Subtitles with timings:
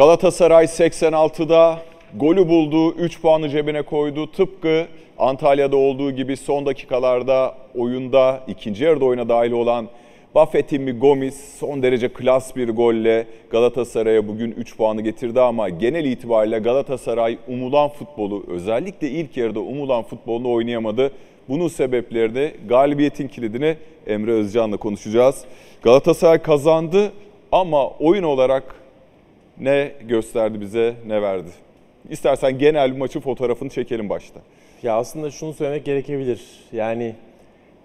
[0.00, 1.78] Galatasaray 86'da
[2.16, 4.32] golü buldu, 3 puanı cebine koydu.
[4.32, 4.86] Tıpkı
[5.18, 9.88] Antalya'da olduğu gibi son dakikalarda oyunda ikinci yarıda oyuna dahil olan
[10.34, 16.58] Buffett'in Gomis son derece klas bir golle Galatasaray'a bugün 3 puanı getirdi ama genel itibariyle
[16.58, 21.12] Galatasaray umulan futbolu özellikle ilk yarıda umulan futbolunu oynayamadı.
[21.48, 23.76] Bunun sebeplerini galibiyetin kilidini
[24.06, 25.44] Emre Özcan'la konuşacağız.
[25.82, 27.12] Galatasaray kazandı
[27.52, 28.79] ama oyun olarak
[29.60, 31.50] ne gösterdi bize ne verdi?
[32.10, 34.40] İstersen genel bir maçın fotoğrafını çekelim başta.
[34.82, 36.40] Ya aslında şunu söylemek gerekebilir.
[36.72, 37.14] Yani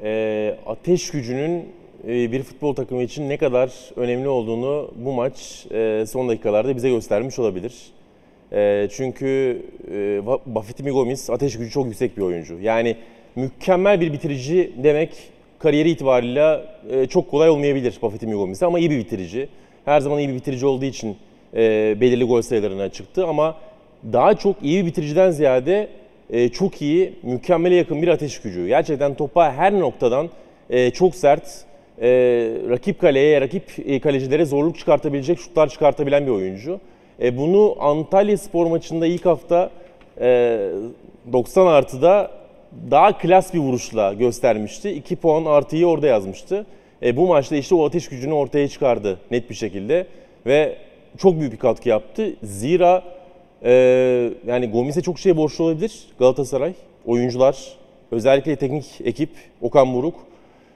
[0.03, 1.65] e, ateş gücünün
[2.07, 6.89] e, bir futbol takımı için ne kadar önemli olduğunu bu maç e, son dakikalarda bize
[6.89, 7.73] göstermiş olabilir.
[8.53, 12.59] E, çünkü e, Buffett Gomis ateş gücü çok yüksek bir oyuncu.
[12.61, 12.95] Yani
[13.35, 15.09] mükemmel bir bitirici demek
[15.59, 19.47] kariyeri itibariyle e, çok kolay olmayabilir Buffett Gomis ama iyi bir bitirici.
[19.85, 21.17] Her zaman iyi bir bitirici olduğu için
[21.55, 23.57] e, belirli gol sayılarına çıktı ama
[24.13, 25.87] daha çok iyi bir bitiriciden ziyade
[26.29, 28.67] e, çok iyi, mükemmele yakın bir ateş gücü.
[28.67, 30.29] Gerçekten topa her noktadan
[30.69, 31.65] e, çok sert,
[32.69, 33.63] rakip kaleye, rakip
[34.03, 36.79] kalecilere zorluk çıkartabilecek şutlar çıkartabilen bir oyuncu.
[37.19, 39.69] Bunu Antalya Spor maçında ilk hafta
[40.21, 40.59] e,
[41.33, 42.31] 90 artıda
[42.91, 44.89] daha klas bir vuruşla göstermişti.
[44.89, 46.65] 2 puan artıyı orada yazmıştı.
[47.03, 50.07] E, bu maçta işte o ateş gücünü ortaya çıkardı net bir şekilde
[50.45, 50.75] ve
[51.17, 52.35] çok büyük bir katkı yaptı.
[52.43, 53.03] Zira
[53.63, 53.71] e,
[54.47, 56.73] yani Gomis'e çok şey borçlu olabilir Galatasaray.
[57.05, 57.73] Oyuncular,
[58.11, 59.29] özellikle teknik ekip,
[59.61, 60.15] Okan Buruk.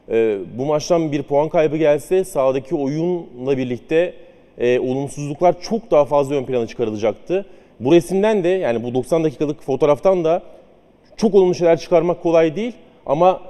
[0.09, 4.13] E, bu maçtan bir puan kaybı gelse sahadaki oyunla birlikte
[4.57, 7.45] e, olumsuzluklar çok daha fazla ön plana çıkarılacaktı.
[7.79, 10.41] Bu resimden de yani bu 90 dakikalık fotoğraftan da
[11.17, 12.73] çok olumlu şeyler çıkarmak kolay değil
[13.05, 13.41] ama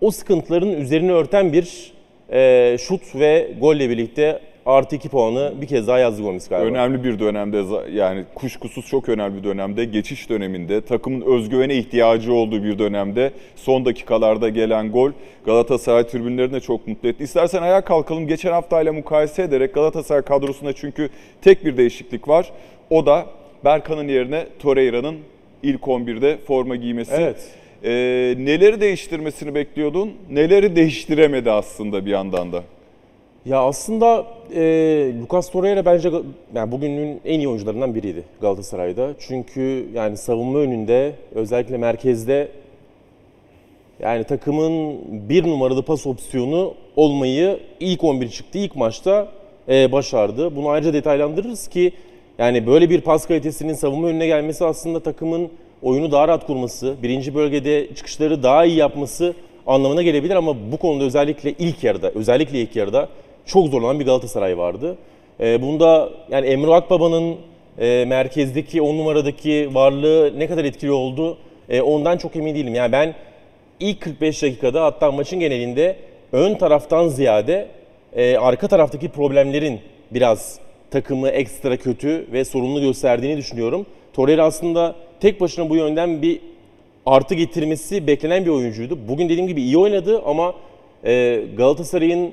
[0.00, 1.92] o sıkıntıların üzerine örten bir
[2.32, 6.68] e, şut ve golle birlikte artı 2 puanı bir kez daha yazdı Gomis galiba.
[6.68, 12.64] Önemli bir dönemde yani kuşkusuz çok önemli bir dönemde geçiş döneminde takımın özgüvene ihtiyacı olduğu
[12.64, 15.10] bir dönemde son dakikalarda gelen gol
[15.44, 17.24] Galatasaray tribünlerini de çok mutlu etti.
[17.24, 18.26] İstersen ayağa kalkalım.
[18.26, 21.10] Geçen haftayla mukayese ederek Galatasaray kadrosunda çünkü
[21.42, 22.52] tek bir değişiklik var.
[22.90, 23.26] O da
[23.64, 25.16] Berkan'ın yerine Torreira'nın
[25.62, 27.14] ilk 11'de forma giymesi.
[27.14, 27.48] Evet.
[27.84, 27.90] Ee,
[28.38, 30.12] neleri değiştirmesini bekliyordun?
[30.30, 32.62] Neleri değiştiremedi aslında bir yandan da?
[33.48, 34.60] Ya aslında e,
[35.22, 36.10] Lucas Torreira bence
[36.54, 39.14] yani bugünün en iyi oyuncularından biriydi Galatasaray'da.
[39.18, 42.48] Çünkü yani savunma önünde özellikle merkezde
[44.00, 44.98] yani takımın
[45.28, 49.28] bir numaralı pas opsiyonu olmayı ilk 11 çıktı ilk maçta
[49.68, 50.56] e, başardı.
[50.56, 51.92] Bunu ayrıca detaylandırırız ki
[52.38, 55.50] yani böyle bir pas kalitesinin savunma önüne gelmesi aslında takımın
[55.82, 59.34] oyunu daha rahat kurması, birinci bölgede çıkışları daha iyi yapması
[59.66, 63.08] anlamına gelebilir ama bu konuda özellikle ilk yarıda, özellikle ilk yarıda
[63.48, 64.96] çok zorlanan bir Galatasaray vardı.
[65.40, 67.36] E, bunda yani Emre Akbaba'nın
[67.78, 71.38] e, merkezdeki 10 numaradaki varlığı ne kadar etkili oldu
[71.68, 72.74] e, ondan çok emin değilim.
[72.74, 73.14] Yani ben
[73.80, 75.96] ilk 45 dakikada hatta maçın genelinde
[76.32, 77.68] ön taraftan ziyade
[78.16, 79.80] e, arka taraftaki problemlerin
[80.10, 80.58] biraz
[80.90, 83.86] takımı ekstra kötü ve sorunlu gösterdiğini düşünüyorum.
[84.12, 86.40] Torreira aslında tek başına bu yönden bir
[87.06, 88.98] artı getirmesi beklenen bir oyuncuydu.
[89.08, 90.54] Bugün dediğim gibi iyi oynadı ama
[91.04, 92.32] e, Galatasaray'ın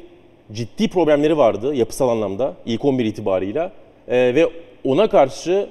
[0.53, 3.72] ciddi problemleri vardı yapısal anlamda ilk 11 itibarıyla.
[4.07, 4.50] E, ve
[4.83, 5.69] ona karşı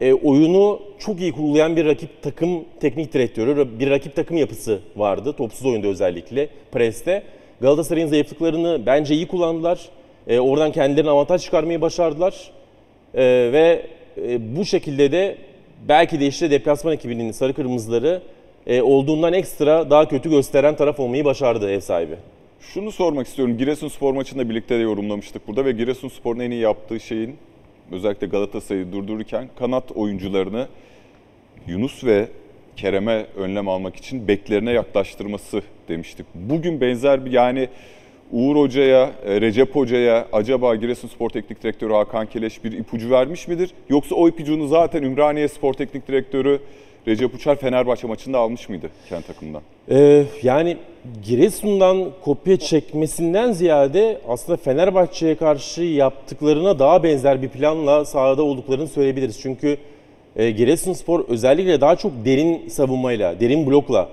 [0.00, 5.32] e, oyunu çok iyi kurulayan bir rakip takım teknik direktörü, bir rakip takım yapısı vardı.
[5.32, 7.22] Topsuz oyunda özellikle, preste.
[7.60, 9.88] Galatasaray'ın zayıflıklarını bence iyi kullandılar.
[10.26, 12.50] E, oradan kendilerine avantaj çıkarmayı başardılar.
[13.14, 13.22] E,
[13.52, 13.86] ve
[14.22, 15.36] e, bu şekilde de
[15.88, 18.22] belki de işte deplasman ekibinin sarı kırmızıları
[18.66, 22.16] e, olduğundan ekstra daha kötü gösteren taraf olmayı başardı ev sahibi.
[22.60, 23.58] Şunu sormak istiyorum.
[23.58, 27.36] Giresunspor maçında birlikte de yorumlamıştık burada ve Giresunspor'un en iyi yaptığı şeyin
[27.92, 30.68] özellikle Galatasaray'ı durdururken kanat oyuncularını
[31.66, 32.28] Yunus ve
[32.76, 36.26] Kerem'e önlem almak için beklerine yaklaştırması demiştik.
[36.34, 37.68] Bugün benzer bir yani
[38.32, 43.70] Uğur Hoca'ya, e, Recep Hoca'ya acaba Giresunspor Teknik Direktörü Hakan Keleş bir ipucu vermiş midir?
[43.88, 46.60] Yoksa o ipucunu zaten Ümraniye Spor Teknik Direktörü
[47.08, 49.62] Recep Uçar Fenerbahçe maçında almış mıydı kendi takımından?
[49.90, 50.76] Ee, yani
[51.24, 59.40] Giresun'dan kopya çekmesinden ziyade aslında Fenerbahçe'ye karşı yaptıklarına daha benzer bir planla sahada olduklarını söyleyebiliriz.
[59.40, 59.78] Çünkü
[60.36, 64.08] e, Giresunspor özellikle daha çok derin savunmayla, derin blokla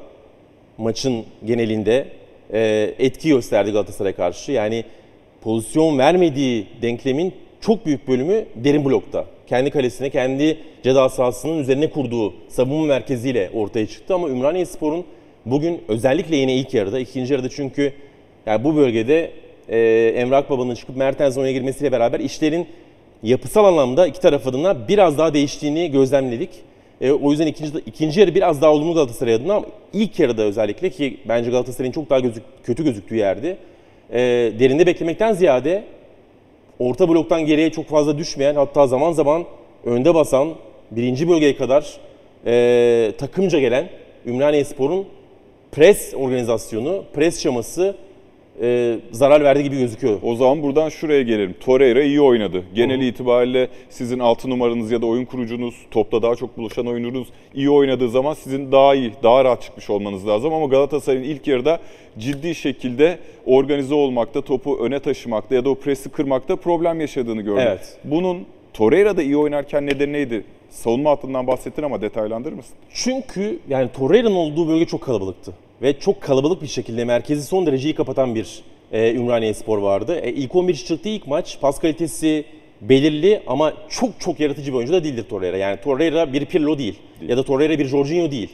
[0.77, 2.07] maçın genelinde
[2.53, 4.51] e, etki gösterdi Galatasaray karşı.
[4.51, 4.83] Yani
[5.41, 9.25] pozisyon vermediği denklemin çok büyük bölümü derin blokta.
[9.47, 14.15] Kendi kalesine, kendi ceza sahasının üzerine kurduğu savunma merkeziyle ortaya çıktı.
[14.15, 15.05] Ama Ümraniye Spor'un
[15.45, 17.93] bugün özellikle yine ilk yarıda, ikinci yarıda çünkü
[18.45, 19.31] yani bu bölgede
[19.69, 19.79] e,
[20.15, 22.67] Emre Akbaba'nın çıkıp Mertens'in oyuna girmesiyle beraber işlerin
[23.23, 26.49] yapısal anlamda iki taraf adına biraz daha değiştiğini gözlemledik.
[27.01, 30.89] E, o yüzden ikinci, ikinci yarı biraz daha olumlu Galatasaray adına ama ilk yarıda özellikle
[30.89, 33.57] ki bence Galatasaray'ın çok daha gözük, kötü gözüktüğü yerde
[34.11, 34.19] e,
[34.59, 35.83] derinde beklemekten ziyade
[36.79, 39.45] orta bloktan geriye çok fazla düşmeyen hatta zaman zaman
[39.85, 40.49] önde basan
[40.91, 41.97] birinci bölgeye kadar
[42.45, 43.89] e, takımca gelen
[44.25, 45.05] Ümraniye Spor'un
[45.71, 47.95] pres organizasyonu, pres şaması
[48.61, 50.19] e, zarar verdi gibi gözüküyor.
[50.23, 51.55] O zaman buradan şuraya gelelim.
[51.59, 52.63] Torreira iyi oynadı.
[52.75, 57.69] Genel itibariyle sizin 6 numaranız ya da oyun kurucunuz, topta daha çok buluşan oyuncunuz iyi
[57.69, 60.53] oynadığı zaman sizin daha iyi, daha rahat çıkmış olmanız lazım.
[60.53, 61.79] Ama Galatasaray'ın ilk yarıda
[62.19, 67.63] ciddi şekilde organize olmakta, topu öne taşımakta ya da o presi kırmakta problem yaşadığını gördüm.
[67.67, 67.97] Evet.
[68.03, 70.43] Bunun Torreira da iyi oynarken nedeni neydi?
[70.69, 72.73] Savunma hattından bahsettin ama detaylandırır mısın?
[72.93, 75.53] Çünkü yani Torreira'nın olduğu bölge çok kalabalıktı.
[75.81, 80.19] Ve çok kalabalık bir şekilde merkezi son derece iyi kapatan bir e, Ümraniye Spor vardı.
[80.23, 82.45] E, ilk 11 çıktığı ilk maç pas kalitesi
[82.81, 85.57] belirli ama çok çok yaratıcı bir oyuncu da değildir Torreira.
[85.57, 88.49] Yani Torreira bir Pirlo değil, ya da Torreira bir Jorginho değil.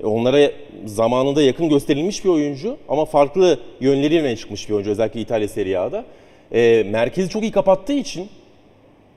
[0.00, 0.50] E, onlara
[0.84, 6.04] zamanında yakın gösterilmiş bir oyuncu ama farklı yönleriyle çıkmış bir oyuncu özellikle İtalya Serie A'da.
[6.52, 8.28] E, merkezi çok iyi kapattığı için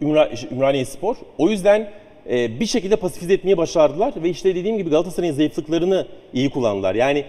[0.02, 1.16] Ümra, Ümraniye Spor.
[1.38, 1.92] O yüzden
[2.30, 6.96] e, bir şekilde pasifize etmeyi başardılar ve işte dediğim gibi Galatasaray'ın zayıflıklarını iyi kullandılar.
[6.96, 7.26] Yani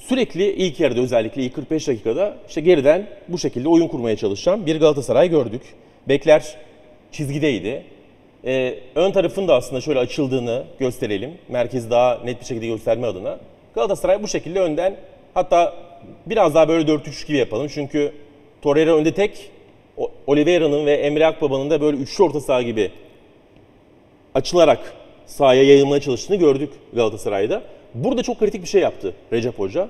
[0.00, 4.80] sürekli ilk yarıda özellikle ilk 45 dakikada işte geriden bu şekilde oyun kurmaya çalışan bir
[4.80, 5.62] Galatasaray gördük.
[6.08, 6.56] Bekler
[7.12, 7.84] çizgideydi.
[8.44, 11.30] E, ön tarafın da aslında şöyle açıldığını gösterelim.
[11.48, 13.38] Merkezi daha net bir şekilde gösterme adına.
[13.74, 14.96] Galatasaray bu şekilde önden
[15.34, 15.74] hatta
[16.26, 17.68] biraz daha böyle 4-3 gibi yapalım.
[17.74, 18.12] Çünkü
[18.62, 19.50] Torreira önde tek,
[20.26, 22.90] Oliveira'nın ve Emre Akbaba'nın da böyle üçlü orta saha gibi
[24.34, 24.94] açılarak
[25.26, 27.62] sahaya yayılmaya çalıştığını gördük Galatasaray'da.
[27.94, 29.88] Burada çok kritik bir şey yaptı Recep Hoca.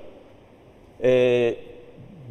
[1.02, 1.54] Ee,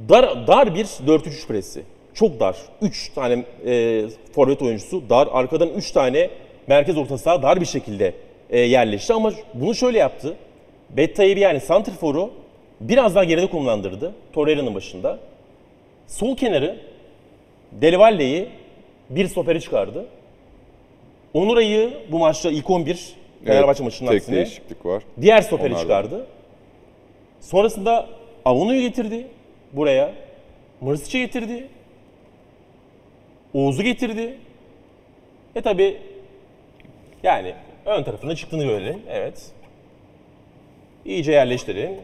[0.10, 1.84] dar, dar bir 4-3-3 presi.
[2.14, 2.58] Çok dar.
[2.82, 4.04] 3 tane e,
[4.36, 5.28] forvet oyuncusu dar.
[5.32, 6.30] Arkadan 3 tane
[6.68, 8.14] merkez orta saha dar bir şekilde
[8.50, 9.14] e, yerleşti.
[9.14, 10.36] Ama bunu şöyle yaptı.
[10.90, 12.32] Betta'yı yani Santrfor'u
[12.82, 14.14] biraz daha geride konumlandırdı.
[14.34, 15.20] Torreira'nın başında.
[16.08, 16.80] Sol kenarı
[17.72, 18.50] Deli Valle'yi
[19.10, 20.06] bir stopere çıkardı.
[21.34, 23.16] Onuray'ı bu maçta ilk 11
[23.46, 25.04] Fenerbahçe maçının tek aksine değişiklik var.
[25.22, 25.82] diğer stoperi Onlardan.
[25.82, 26.28] çıkardı.
[27.40, 28.10] Sonrasında
[28.46, 29.28] Avunu'yu getirdi
[29.74, 30.14] buraya.
[30.82, 31.68] Mırsic'i getirdi.
[33.54, 34.38] Oğuz'u getirdi.
[35.56, 35.98] E tabi
[37.24, 37.54] yani
[37.86, 39.02] ön tarafında çıktığını görelim.
[39.10, 39.52] Evet.
[41.06, 41.98] İyice yerleştirin.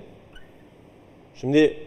[1.36, 1.78] Şimdi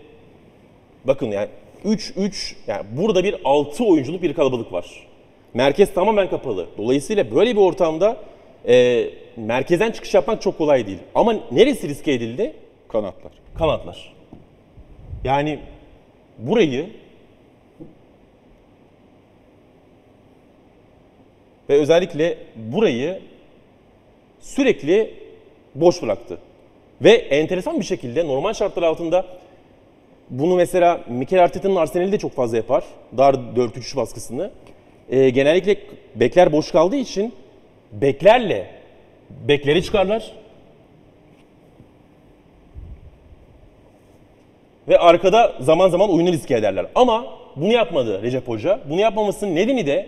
[1.04, 1.48] bakın yani
[1.84, 5.06] 3-3 yani burada bir 6 oyunculuk bir kalabalık var.
[5.54, 6.66] Merkez tamamen kapalı.
[6.78, 8.16] Dolayısıyla böyle bir ortamda
[8.68, 9.06] e,
[9.36, 10.98] merkezden çıkış yapmak çok kolay değil.
[11.14, 12.52] Ama neresi riske edildi?
[12.88, 13.32] Kanatlar.
[13.54, 14.14] Kanatlar.
[15.24, 15.58] Yani
[16.38, 16.90] burayı
[21.68, 23.20] ve özellikle burayı
[24.40, 25.14] sürekli
[25.74, 26.38] boş bıraktı.
[27.02, 29.26] Ve enteresan bir şekilde normal şartlar altında
[30.30, 32.84] bunu mesela Mikel Arteta'nın Arsenal'i de çok fazla yapar.
[33.16, 34.50] Dar 4-3 baskısını.
[35.10, 35.76] Ee, genellikle
[36.14, 37.34] bekler boş kaldığı için
[37.92, 38.70] beklerle
[39.30, 40.32] bekleri çıkarlar.
[44.88, 46.86] Ve arkada zaman zaman oyunu riske ederler.
[46.94, 48.80] Ama bunu yapmadı Recep Hoca.
[48.90, 50.06] Bunu yapmamasının nedeni de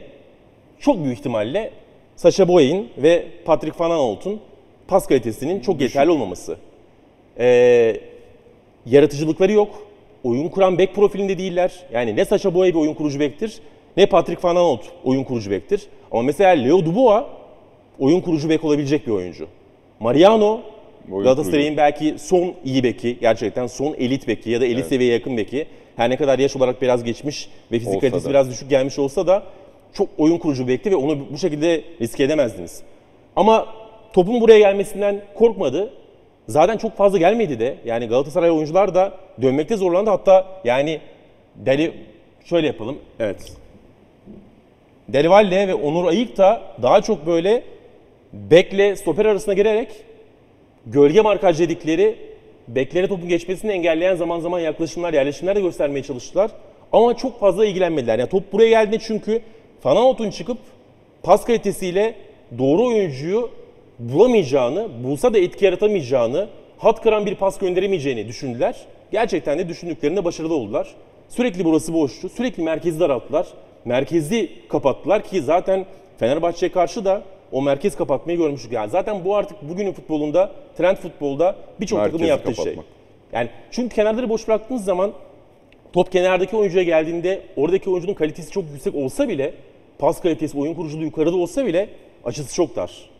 [0.78, 1.70] çok büyük ihtimalle
[2.16, 4.40] Sacha Boey'in ve Patrick Van Aanholt'un
[4.88, 6.56] pas kalitesinin çok yeterli olmaması.
[7.38, 7.96] Ee,
[8.86, 9.86] yaratıcılıkları yok.
[10.24, 11.72] Oyun kuran bek profilinde değiller.
[11.92, 13.58] Yani ne Sacha Boey bir oyun kurucu bektir,
[13.96, 15.86] ne Patrick Van Aanholt oyun kurucu bektir.
[16.12, 17.24] Ama mesela Leo Dubois
[18.00, 19.46] oyun kurucu bek olabilecek bir oyuncu.
[20.00, 20.60] Mariano
[21.08, 25.66] Galatasaray'ın belki son iyi beki, gerçekten son elit beki ya da elit seviyeye yakın beki.
[25.96, 29.42] Her ne kadar yaş olarak biraz geçmiş ve fizik kalitesi biraz düşük gelmiş olsa da
[29.92, 32.82] çok oyun kurucu bekti ve onu bu şekilde riske edemezdiniz.
[33.36, 33.66] Ama
[34.12, 35.94] topun buraya gelmesinden korkmadı.
[36.48, 37.76] Zaten çok fazla gelmedi de.
[37.84, 40.10] Yani Galatasaray oyuncular da dönmekte zorlandı.
[40.10, 41.00] Hatta yani
[41.56, 41.92] Deli
[42.44, 42.98] şöyle yapalım.
[43.20, 43.52] Evet.
[45.08, 47.62] Deli Valle ve Onur Ayık da daha çok böyle
[48.32, 49.88] bekle stoper arasına girerek
[50.86, 52.16] gölge markaj dedikleri
[52.68, 56.50] beklere topun geçmesini engelleyen zaman zaman yaklaşımlar, yerleşimler de göstermeye çalıştılar.
[56.92, 58.18] Ama çok fazla ilgilenmediler.
[58.18, 59.42] Yani top buraya geldiğinde çünkü
[59.80, 60.58] Fanaot'un çıkıp
[61.22, 62.14] pas kalitesiyle
[62.58, 63.50] doğru oyuncuyu
[63.98, 68.76] bulamayacağını, bulsa da etki yaratamayacağını, hat kıran bir pas gönderemeyeceğini düşündüler.
[69.12, 70.94] Gerçekten de düşündüklerinde başarılı oldular.
[71.28, 72.28] Sürekli burası boştu.
[72.28, 73.46] Sürekli merkezi daralttılar.
[73.84, 75.86] Merkezi kapattılar ki zaten
[76.18, 77.22] Fenerbahçe'ye karşı da
[77.52, 78.72] o merkez kapatmayı görmüştük.
[78.72, 82.64] Yani zaten bu artık bugünün futbolunda, trend futbolda birçok takımın yaptığı şey.
[82.64, 82.86] kapatmak.
[83.32, 85.12] Yani çünkü kenarları boş bıraktığınız zaman
[85.92, 89.54] top kenardaki oyuncuya geldiğinde oradaki oyuncunun kalitesi çok yüksek olsa bile
[89.98, 91.88] pas kalitesi, oyun kuruculuğu yukarıda olsa bile
[92.24, 93.10] açısı çok dar.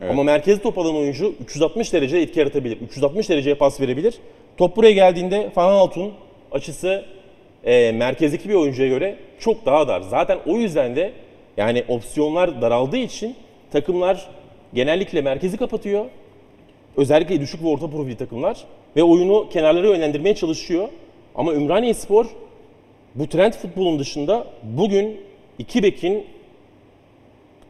[0.00, 0.10] Evet.
[0.10, 2.80] Ama merkezi top alan oyuncu 360 derece etki yaratabilir.
[2.80, 4.14] 360 dereceye pas verebilir.
[4.56, 6.12] Top buraya geldiğinde Van Aanholt'un
[6.52, 7.04] açısı
[7.64, 10.00] e, merkezdeki bir oyuncuya göre çok daha dar.
[10.00, 11.12] Zaten o yüzden de
[11.56, 13.36] yani opsiyonlar daraldığı için
[13.72, 14.28] takımlar
[14.74, 16.04] genellikle merkezi kapatıyor.
[16.96, 18.64] Özellikle düşük ve orta profil takımlar
[18.96, 20.88] ve oyunu kenarlara yönlendirmeye çalışıyor.
[21.34, 22.26] Ama Ümraniye Spor
[23.14, 25.20] bu trend futbolun dışında bugün
[25.58, 26.26] iki bekin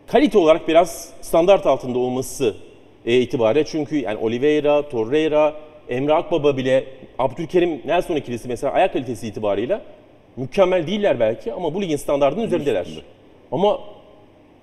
[0.07, 2.57] kalite olarak biraz standart altında olması
[3.07, 3.65] e, itibariyle.
[3.65, 5.55] Çünkü yani Oliveira, Torreira,
[5.89, 6.85] Emre Akbaba bile
[7.19, 9.83] Abdülkerim Nelson ikilisi mesela ayak kalitesi itibarıyla
[10.37, 12.87] mükemmel değiller belki ama bu ligin standartının üzerindeler.
[13.53, 13.81] Ama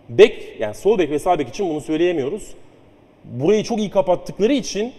[0.10, 2.54] bek yani sol bek ve sağ bek için bunu söyleyemiyoruz.
[3.24, 4.94] Burayı çok iyi kapattıkları için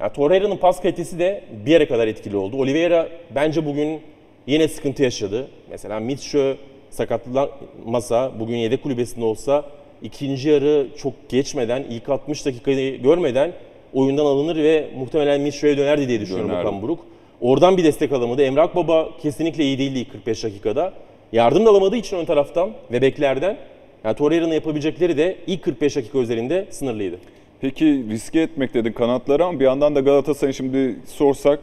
[0.00, 2.56] yani Torreira'nın pas kalitesi de bir yere kadar etkili oldu.
[2.56, 4.00] Oliveira bence bugün
[4.46, 5.48] yine sıkıntı yaşadı.
[5.70, 6.56] Mesela Mitchell
[6.90, 9.64] sakatlanmasa, bugün yedek kulübesinde olsa
[10.02, 13.52] ikinci yarı çok geçmeden, ilk 60 dakikayı görmeden
[13.94, 16.68] oyundan alınır ve muhtemelen Mitchell'e dönerdi diye düşünüyorum Dönerdi.
[16.68, 16.98] Okan Buruk.
[17.40, 18.42] Oradan bir destek alamadı.
[18.42, 20.92] Emrak Baba kesinlikle iyi değildi ilk 45 dakikada.
[21.32, 23.56] Yardım da alamadığı için ön taraftan ve beklerden
[24.04, 27.18] yani Torreira'nın yapabilecekleri de ilk 45 dakika üzerinde sınırlıydı.
[27.60, 31.60] Peki riske etmek dedin kanatları ama bir yandan da Galatasaray'ın şimdi sorsak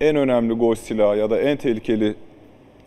[0.00, 2.14] en önemli gol silahı ya da en tehlikeli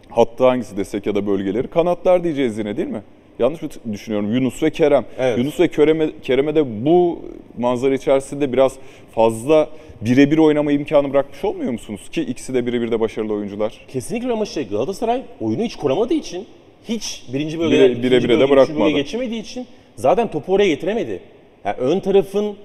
[0.09, 3.01] hattı hangisi desek ya da bölgeleri kanatlar diyeceğiz yine değil mi?
[3.39, 4.33] Yanlış mı düşünüyorum?
[4.33, 5.05] Yunus ve Kerem.
[5.19, 5.37] Evet.
[5.37, 7.19] Yunus ve Kerem'e, Kerem'e de bu
[7.57, 8.75] manzara içerisinde biraz
[9.15, 9.69] fazla
[10.01, 12.09] birebir oynama imkanı bırakmış olmuyor musunuz?
[12.11, 13.85] Ki ikisi de birebir de başarılı oyuncular.
[13.87, 16.47] Kesinlikle ama şey Galatasaray oyunu hiç kuramadığı için
[16.87, 18.89] hiç birinci bölgeden Bire- bire bire de bölge, bırakmadı.
[18.89, 21.19] geçemediği için zaten topu oraya getiremedi.
[21.65, 22.55] Yani ön tarafın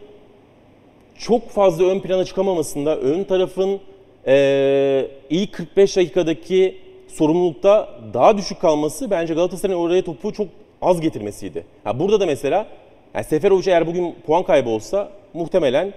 [1.19, 3.81] çok fazla ön plana çıkamamasında, ön tarafın
[4.27, 6.77] eee, ilk 45 dakikadaki
[7.09, 10.47] sorumlulukta daha düşük kalması bence Galatasaray'ın oraya topu çok
[10.83, 11.65] az getirmesiydi.
[11.85, 12.67] Ha, burada da mesela
[13.15, 15.93] yani Seferovic eğer bugün puan kaybı olsa muhtemelen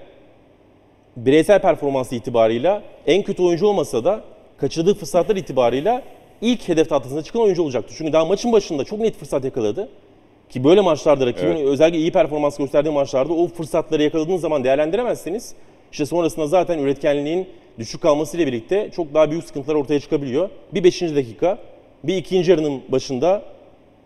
[1.17, 4.21] bireysel performansı itibarıyla en kötü oyuncu olmasa da
[4.57, 6.01] kaçırdığı fırsatlar itibarıyla
[6.41, 7.93] ilk hedef tahtasına çıkan oyuncu olacaktı.
[7.97, 9.89] Çünkü daha maçın başında çok net fırsat yakaladı.
[10.49, 11.65] Ki böyle maçlarda rakibin Evet.
[11.65, 15.53] özellikle iyi performans gösterdiği maçlarda o fırsatları yakaladığınız zaman değerlendiremezseniz
[15.91, 17.47] işte sonrasında zaten üretkenliğin
[17.79, 20.49] düşük kalmasıyla birlikte çok daha büyük sıkıntılar ortaya çıkabiliyor.
[20.73, 21.01] Bir 5.
[21.01, 21.57] dakika,
[22.03, 23.41] bir ikinci yarının başında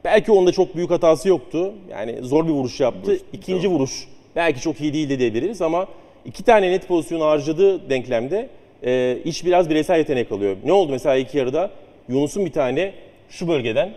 [0.03, 1.73] belki onda çok büyük hatası yoktu.
[1.91, 3.11] Yani zor bir vuruş yaptı.
[3.11, 5.87] Vuruş, İkinci vuruş belki çok iyi değildi diyebiliriz ama
[6.25, 8.49] iki tane net pozisyonu harcadığı denklemde
[8.85, 10.57] e, iş biraz bireysel yetenek kalıyor.
[10.65, 11.71] Ne oldu mesela iki yarıda?
[12.09, 12.93] Yunus'un bir tane
[13.29, 13.89] şu bölgeden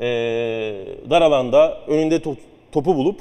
[0.00, 0.06] e,
[1.10, 2.36] dar alanda önünde to-
[2.72, 3.20] topu bulup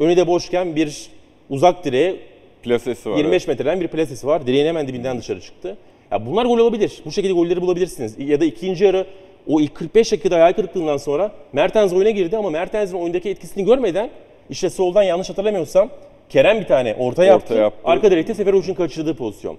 [0.00, 1.06] önü de boşken bir
[1.50, 2.16] uzak direğe
[2.62, 3.16] Plasesi var.
[3.16, 4.46] 25 metreden bir plasesi var.
[4.46, 5.76] Direğin hemen dibinden dışarı çıktı.
[6.10, 7.02] Ya bunlar gol olabilir.
[7.04, 8.14] Bu şekilde golleri bulabilirsiniz.
[8.18, 9.06] Ya da ikinci yarı
[9.48, 14.10] o ilk 45 dakikada hayal kırıklığından sonra Mertens oyuna girdi ama Mertens'in oyundaki etkisini görmeden
[14.50, 15.90] işte soldan yanlış hatırlamıyorsam
[16.28, 17.54] Kerem bir tane orta yaptı.
[17.54, 17.80] yaptı.
[17.84, 19.56] Arka direkte Seferovic'in kaçırdığı pozisyon.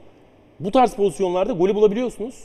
[0.59, 2.35] Bu tarz pozisyonlarda golü bulabiliyorsunuz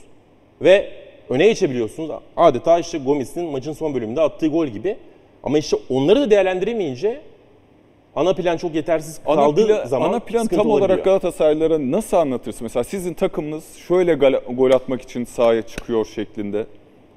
[0.65, 0.91] ve
[1.29, 2.11] öne geçebiliyorsunuz.
[2.37, 4.97] Adeta işte Gomis'in maçın son bölümünde attığı gol gibi.
[5.43, 7.21] Ama işte onları da değerlendiremeyince
[8.17, 11.05] ana plan çok yetersiz Ana, kaldığı plan, zaman ana plan tam olarak olabiliyor.
[11.05, 12.65] Galatasaraylılara nasıl anlatırsın?
[12.65, 14.15] Mesela sizin takımınız şöyle
[14.49, 16.67] gol atmak için sahaya çıkıyor şeklinde.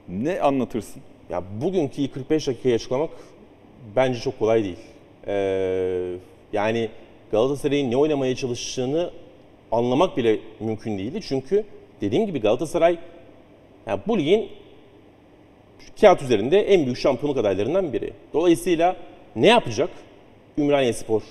[0.07, 1.01] Ne anlatırsın?
[1.29, 3.09] Ya bugünkü ilk 45 dakikayı açıklamak
[3.95, 4.77] bence çok kolay değil.
[5.27, 6.13] Ee,
[6.53, 6.89] yani
[7.31, 9.11] Galatasaray'ın ne oynamaya çalıştığını
[9.71, 11.19] anlamak bile mümkün değildi.
[11.27, 11.63] Çünkü
[12.01, 12.97] dediğim gibi Galatasaray
[13.87, 14.49] yani bu ligin
[16.01, 18.13] kağıt üzerinde en büyük şampiyonluk adaylarından biri.
[18.33, 18.95] Dolayısıyla
[19.35, 19.89] ne yapacak?
[20.57, 21.21] Ümraniye Spor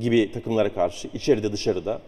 [0.00, 2.00] gibi takımlara karşı içeride dışarıda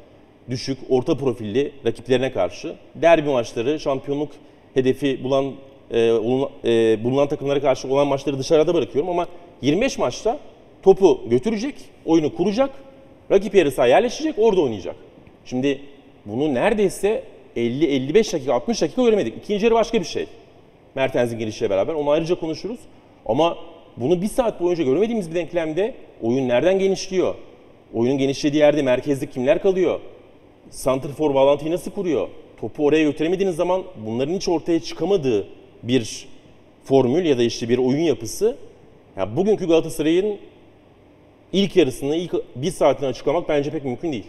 [0.50, 4.32] düşük, orta profilli rakiplerine karşı derbi maçları, şampiyonluk
[4.74, 5.52] hedefi bulan
[5.90, 9.26] e, olun- e, bulunan takımlara karşı olan maçları dışarıda bırakıyorum ama
[9.62, 10.38] 25 maçta
[10.82, 12.70] topu götürecek, oyunu kuracak,
[13.30, 14.96] rakip yarı sahaya yerleşecek, orada oynayacak.
[15.44, 15.80] Şimdi
[16.26, 17.24] bunu neredeyse
[17.56, 19.36] 50-55 dakika, 60 dakika göremedik.
[19.36, 20.26] İkinci yarı başka bir şey.
[20.94, 21.94] Mertens'in girişiyle beraber.
[21.94, 22.78] Onu ayrıca konuşuruz.
[23.26, 23.58] Ama
[23.96, 27.34] bunu bir saat boyunca görmediğimiz bir denklemde oyun nereden genişliyor?
[27.94, 30.00] Oyunun genişlediği yerde merkezde kimler kalıyor?
[30.70, 32.28] Santrfor bağlantıyı nasıl kuruyor?
[32.60, 35.46] Topu oraya götüremediğiniz zaman bunların hiç ortaya çıkamadığı
[35.82, 36.28] bir
[36.84, 38.56] formül ya da işte bir oyun yapısı.
[39.16, 40.38] Ya bugünkü Galatasaray'ın
[41.52, 44.26] ilk yarısını, ilk bir saatini açıklamak bence pek mümkün değil.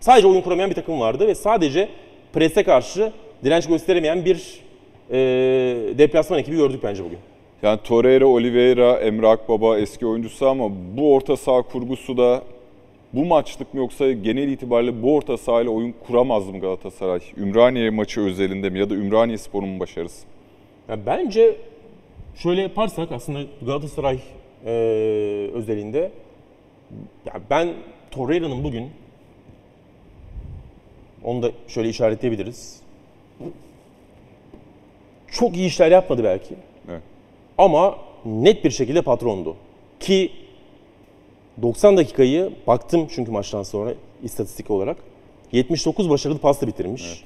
[0.00, 1.88] Sadece oyun kuramayan bir takım vardı ve sadece
[2.32, 3.12] prese karşı
[3.44, 4.60] direnç gösteremeyen bir
[5.10, 5.18] e,
[5.98, 7.18] deplasman ekibi gördük bence bugün.
[7.62, 12.42] Yani Torreira, Oliveira, Emre Akbaba eski oyuncusu ama bu orta saha kurgusu da
[13.12, 17.20] bu maçlık mı yoksa genel itibariyle bu orta sahayla oyun kuramaz mı Galatasaray?
[17.36, 20.26] Ümraniye maçı özelinde mi ya da Ümraniye Spor'un başarısı?
[20.88, 21.56] Ya bence
[22.34, 24.18] şöyle yaparsak aslında Galatasaray
[24.66, 24.70] e,
[25.54, 26.10] özelinde
[27.26, 27.68] ya ben
[28.10, 28.90] Torreira'nın bugün
[31.24, 32.80] onu da şöyle işaretleyebiliriz.
[35.32, 36.54] Çok iyi işler yapmadı belki.
[36.90, 37.02] Evet.
[37.58, 39.56] Ama net bir şekilde patrondu.
[40.00, 40.30] Ki
[41.62, 44.96] 90 dakikayı baktım çünkü maçtan sonra istatistik olarak
[45.52, 47.24] 79 başarılı pasla bitirmiş.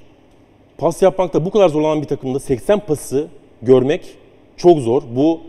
[0.79, 3.29] Pas yapmakta bu kadar zorlanan bir takımda 80 pası
[3.63, 4.17] görmek
[4.57, 5.03] çok zor.
[5.17, 5.41] Bu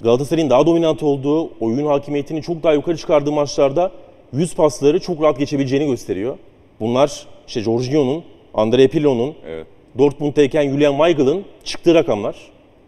[0.00, 3.92] Galatasaray'ın daha dominant olduğu, oyun hakimiyetini çok daha yukarı çıkardığı maçlarda
[4.32, 6.38] 100 pasları çok rahat geçebileceğini gösteriyor.
[6.80, 8.24] Bunlar işte Jorginho'nun,
[8.54, 9.66] Andrea Pirlo'nun, Evet.
[9.98, 12.36] Dortmund'dayken Julian Weigel'ın çıktığı rakamlar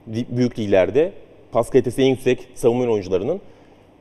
[0.07, 1.12] büyük liglerde.
[1.53, 3.41] Pas kalitesi en yüksek savunma oyuncularının.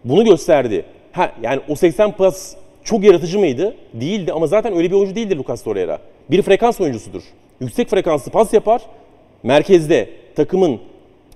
[0.04, 0.86] Bunu gösterdi.
[1.12, 3.76] Ha yani o 80 pas çok yaratıcı mıydı?
[3.94, 6.00] Değildi ama zaten öyle bir oyuncu değildir Lucas Torreira.
[6.32, 7.24] Bir frekans oyuncusudur.
[7.62, 8.82] Yüksek frekanslı pas yapar.
[9.44, 10.80] Merkezde takımın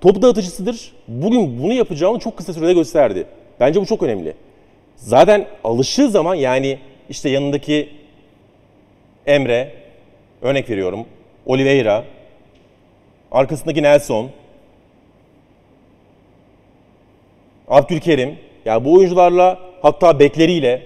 [0.01, 0.93] top dağıtıcısıdır.
[1.07, 3.25] Bugün bunu yapacağını çok kısa sürede gösterdi.
[3.59, 4.33] Bence bu çok önemli.
[4.95, 7.89] Zaten alıştığı zaman yani işte yanındaki
[9.27, 9.73] Emre,
[10.41, 11.05] örnek veriyorum,
[11.45, 12.03] Oliveira,
[13.31, 14.29] arkasındaki Nelson,
[17.67, 20.81] Abdülkerim, ya bu oyuncularla hatta bekleriyle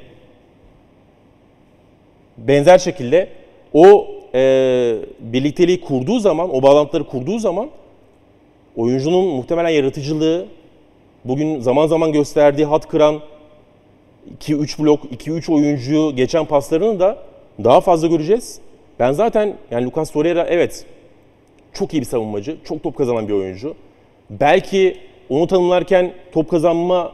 [2.38, 3.30] benzer şekilde
[3.74, 7.70] o e, birlikteliği kurduğu zaman, o bağlantıları kurduğu zaman
[8.76, 10.46] oyuncunun muhtemelen yaratıcılığı,
[11.26, 13.22] bugün zaman zaman gösterdiği hat kıran
[14.40, 17.18] 2-3 blok, 2-3 oyuncuyu geçen paslarını da
[17.64, 18.60] daha fazla göreceğiz.
[19.00, 20.86] Ben zaten yani Lucas Torreira evet
[21.74, 23.76] çok iyi bir savunmacı, çok top kazanan bir oyuncu.
[24.30, 24.98] Belki
[25.30, 27.12] onu tanımlarken top kazanma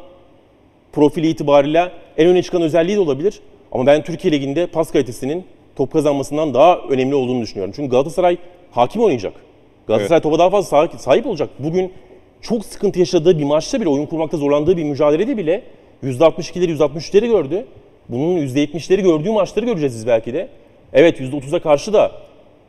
[0.94, 3.40] profili itibariyle en öne çıkan özelliği de olabilir.
[3.72, 5.44] Ama ben Türkiye Ligi'nde pas kalitesinin
[5.76, 7.74] top kazanmasından daha önemli olduğunu düşünüyorum.
[7.76, 8.38] Çünkü Galatasaray
[8.72, 9.34] hakim oynayacak.
[9.88, 11.50] Galatasaray topa daha fazla sahip- sahip olacak.
[11.60, 11.94] Bugün
[12.42, 15.64] çok sıkıntı yaşadığı bir maçta bile, oyun kurmakta zorlandığı bir mücadelede bile
[16.04, 17.66] %62'leri, %63'leri gördü.
[18.12, 20.48] Bunun %70'leri gördüğü maçları göreceğiz biz belki de.
[20.94, 22.12] Evet %30'a karşı da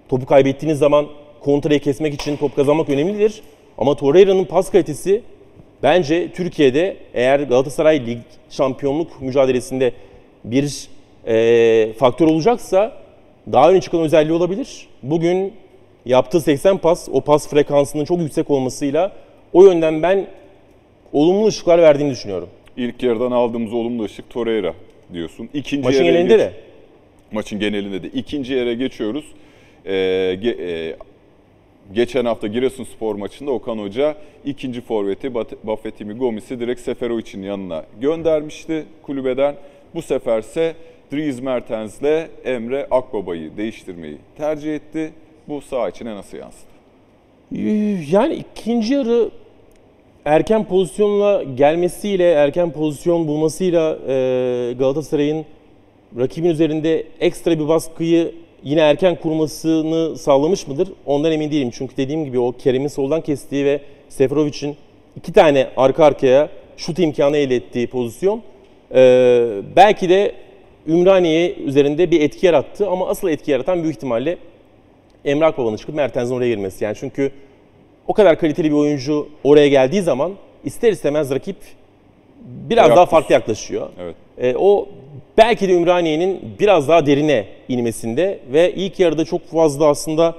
[0.09, 1.07] topu kaybettiğiniz zaman
[1.40, 3.42] kontrayı kesmek için top kazanmak önemlidir.
[3.78, 5.22] Ama Torreira'nın pas kalitesi
[5.83, 8.18] bence Türkiye'de eğer Galatasaray lig
[8.50, 9.92] şampiyonluk mücadelesinde
[10.44, 10.88] bir
[11.26, 12.92] eee, faktör olacaksa
[13.52, 14.88] daha öne çıkan özelliği olabilir.
[15.02, 15.52] Bugün
[16.07, 19.12] yaptığı 80 pas, o pas frekansının çok yüksek olmasıyla
[19.52, 20.26] o yönden ben
[21.12, 22.48] olumlu ışıklar verdiğini düşünüyorum.
[22.76, 24.74] İlk yarıdan aldığımız olumlu ışık Torreira
[25.14, 25.48] diyorsun.
[25.55, 26.53] İkinci Maçın yere genelinde geç- de.
[27.33, 28.09] Maçın genelinde de.
[28.09, 29.25] İkinci yere geçiyoruz.
[29.87, 29.90] Ee,
[30.42, 30.96] ge- e,
[31.94, 39.55] geçen hafta Giresunspor maçında Okan Hoca ikinci forveti Buffettimi Gomis'i direkt Seferovic'in yanına göndermişti kulübeden.
[39.94, 40.75] Bu seferse
[41.12, 45.11] Dries Mertens'le Emre Akbaba'yı değiştirmeyi tercih etti.
[45.48, 46.72] Bu saha içine nasıl yansıdı?
[48.11, 49.31] Yani ikinci yarı
[50.25, 55.45] erken pozisyonla gelmesiyle, erken pozisyon bulmasıyla e, Galatasaray'ın
[56.19, 60.89] rakibin üzerinde ekstra bir baskıyı yine erken kurmasını sağlamış mıdır?
[61.07, 61.71] Ondan emin değilim.
[61.73, 64.77] Çünkü dediğim gibi o Kerem'in soldan kestiği ve Seferovic'in
[65.17, 68.43] iki tane arka arkaya şut imkanı elde ettiği pozisyon
[68.95, 70.35] e, belki de
[70.87, 74.39] Ümraniye üzerinde bir etki yarattı ama asıl etki yaratan büyük ihtimalle
[75.25, 76.85] Emre Akbaba'nın çıkıp Mertens'in oraya girmesi.
[76.85, 77.33] Yani çünkü
[78.09, 80.33] o kadar kaliteli bir oyuncu oraya geldiği zaman
[80.65, 81.57] ister istemez rakip
[82.45, 83.11] biraz daha Yaklaşıyor.
[83.21, 83.88] farklı yaklaşıyor.
[84.01, 84.17] Evet.
[84.38, 84.88] E, o
[85.38, 90.35] belki de Ümraniye'nin biraz daha derine inmesinde ve ilk yarıda çok fazla aslında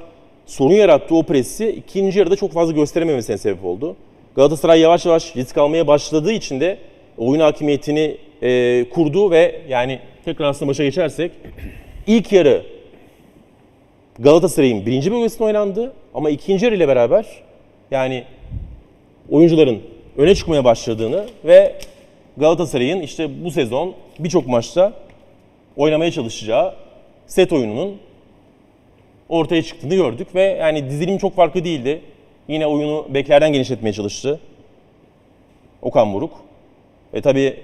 [0.46, 3.96] sorun yarattığı o presi ikinci yarıda çok fazla gösterememesine sebep oldu.
[4.36, 6.78] Galatasaray yavaş yavaş risk almaya başladığı için de
[7.18, 11.32] oyun hakimiyetini e, kurdu ve yani tekrar aslında başa geçersek
[12.08, 12.64] ilk yarı
[14.20, 17.43] Galatasaray'ın birinci bölgesinde oynandı ama ikinci yarı ile beraber
[17.94, 18.24] yani
[19.30, 19.82] oyuncuların
[20.18, 21.76] öne çıkmaya başladığını ve
[22.38, 24.94] Galatasaray'ın işte bu sezon birçok maçta
[25.78, 26.76] oynamaya çalışacağı
[27.28, 27.98] set oyununun
[29.30, 32.02] ortaya çıktığını gördük ve yani dizilim çok farklı değildi.
[32.48, 34.40] Yine oyunu beklerden genişletmeye çalıştı
[35.82, 36.34] Okan Buruk.
[37.14, 37.60] E tabi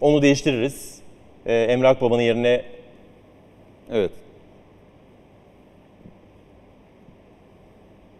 [0.00, 0.98] onu değiştiririz.
[1.46, 2.62] E, Emre Akbaba'nın yerine
[3.92, 4.10] Evet.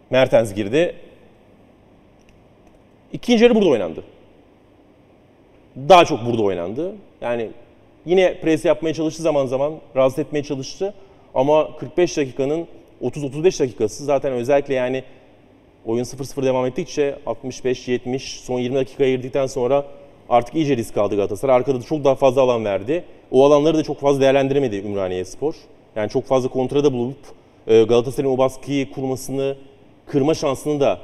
[0.09, 0.95] Mertens girdi.
[3.13, 4.03] İkinci yarı burada oynandı.
[5.75, 6.95] Daha çok burada oynandı.
[7.21, 7.49] Yani
[8.05, 10.93] yine pres yapmaya çalıştı zaman zaman, rahatsız etmeye çalıştı.
[11.35, 12.67] Ama 45 dakikanın
[13.01, 15.03] 30-35 dakikası zaten özellikle yani
[15.85, 19.85] oyun 0-0 devam ettikçe 65-70 son 20 dakikaya girdikten sonra
[20.29, 21.55] artık iyice risk aldı Galatasaray.
[21.55, 23.03] Arkada da çok daha fazla alan verdi.
[23.31, 25.55] O alanları da çok fazla değerlendiremedi Ümraniye Spor.
[25.95, 27.17] Yani çok fazla kontrada bulup
[27.67, 29.55] e, Galatasaray'ın o baskıyı kurmasını,
[30.05, 30.99] kırma şansını da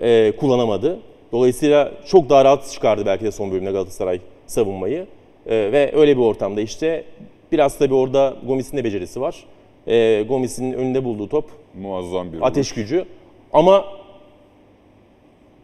[0.00, 0.98] e, kullanamadı.
[1.32, 5.06] Dolayısıyla çok daha rahat çıkardı belki de son bölümde Galatasaray savunmayı.
[5.46, 7.04] E, ve öyle bir ortamda işte
[7.52, 9.44] biraz tabii orada Gomis'in de becerisi var.
[9.86, 13.04] E, Gomis'in önünde bulduğu top Muazzam bir ateş gücü.
[13.52, 13.84] Ama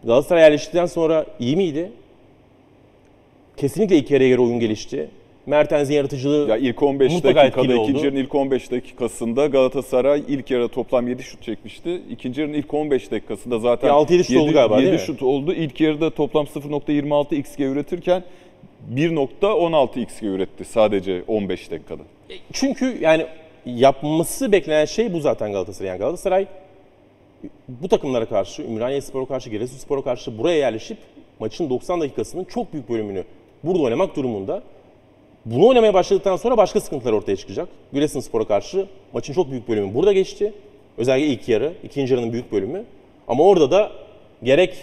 [0.04, 1.92] Galatasaray yerleştikten sonra iyi miydi?
[3.56, 5.10] Kesinlikle ilk yarıya göre oyun gelişti.
[5.48, 10.68] Mertens'in yaratıcılığı Ya ilk 15 Mutlaka dakikada, ikinci yarının ilk 15 dakikasında Galatasaray ilk yarıda
[10.68, 12.02] toplam 7 şut çekmişti.
[12.10, 15.06] İkinci yarının ilk 15 dakikasında zaten Ya altı, yedi şut oldu galiba, değil 7 mi?
[15.06, 15.52] şut oldu.
[15.52, 18.24] İlk yarıda toplam 0.26 XG üretirken
[18.94, 22.02] 1.16 XG üretti sadece 15 dakikada.
[22.52, 23.26] Çünkü yani
[23.66, 25.88] yapması beklenen şey bu zaten Galatasaray.
[25.88, 26.46] Yani Galatasaray
[27.68, 30.98] bu takımlara karşı, Ümraniyespor'a karşı, Giresunspor'a karşı buraya yerleşip
[31.40, 33.24] maçın 90 dakikasının çok büyük bölümünü
[33.64, 34.62] burada oynamak durumunda.
[35.44, 37.68] Bunu oynamaya başladıktan sonra başka sıkıntılar ortaya çıkacak.
[37.92, 40.52] Giresunspor'a karşı maçın çok büyük bölümü burada geçti.
[40.98, 42.84] Özellikle ilk yarı, ikinci yarının büyük bölümü.
[43.28, 43.92] Ama orada da
[44.42, 44.76] gerek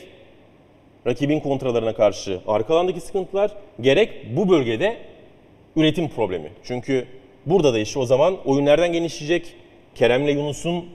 [1.08, 4.98] rakibin kontralarına karşı arka alandaki sıkıntılar, gerek bu bölgede
[5.76, 6.52] üretim problemi.
[6.64, 7.06] Çünkü
[7.46, 9.54] burada da işte o zaman oyun nereden genişleyecek?
[9.96, 10.86] Kerem'le Yunus'un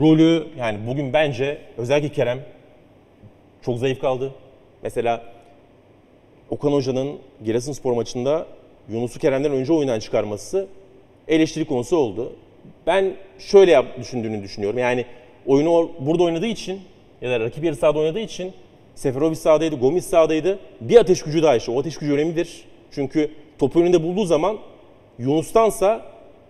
[0.00, 2.38] rolü yani bugün bence özellikle Kerem
[3.62, 4.34] çok zayıf kaldı.
[4.82, 5.22] Mesela
[6.50, 8.46] Okan Hoca'nın Giresunspor maçında
[8.88, 10.66] Yunus'u Kerem'den önce oyundan çıkarması
[11.28, 12.32] eleştiri konusu oldu.
[12.86, 14.78] Ben şöyle yap, düşündüğünü düşünüyorum.
[14.78, 15.04] Yani
[15.46, 16.80] oyunu burada oynadığı için
[17.22, 18.52] ya da rakip yarı sahada oynadığı için
[18.94, 20.58] Seferovic sahadaydı, Gomis sahadaydı.
[20.80, 21.72] Bir ateş gücü daha işte.
[21.72, 22.64] O ateş gücü önemlidir.
[22.90, 24.58] Çünkü topu önünde bulduğu zaman
[25.18, 26.02] Yunus'tansa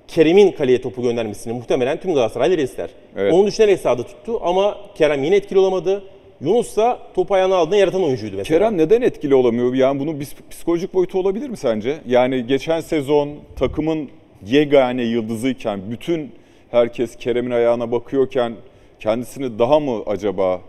[0.09, 2.91] Kerem'in kaleye topu göndermesini muhtemelen tüm Galatasaraylılar ister.
[3.17, 3.33] Evet.
[3.33, 6.03] Onu düşünerek sahada tuttu ama Kerem yine etkili olamadı.
[6.41, 8.59] Yunus da topu ayağına aldığında yaratan oyuncuydu mesela.
[8.59, 9.75] Kerem neden etkili olamıyor?
[9.75, 10.21] Yani bunun
[10.51, 11.99] psikolojik boyutu olabilir mi sence?
[12.07, 14.09] Yani geçen sezon takımın
[14.47, 16.33] yegane yıldızıyken bütün
[16.71, 18.53] herkes Kerem'in ayağına bakıyorken
[19.01, 20.61] kendisini daha mı acaba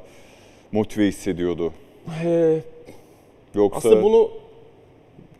[0.71, 1.73] motive hissediyordu?
[2.25, 2.60] Ee,
[3.55, 4.32] Yoksa Aslında bunu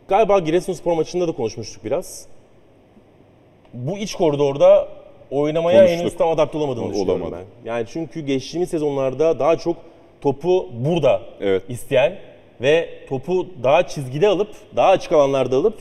[0.08, 2.28] galiba Giresunspor maçında da konuşmuştuk biraz.
[3.74, 4.88] Bu iç koridorda
[5.32, 6.00] oynamaya Konuştuk.
[6.02, 7.46] henüz tam adapte olamadığını düşünüyorum olamadı.
[7.66, 7.70] ben.
[7.70, 9.76] Yani çünkü geçtiğimiz sezonlarda daha çok
[10.22, 11.64] topu burada Evet.
[11.70, 12.20] isteyen
[12.62, 15.78] ve topu daha çizgide alıp, daha açık alanlarda alıp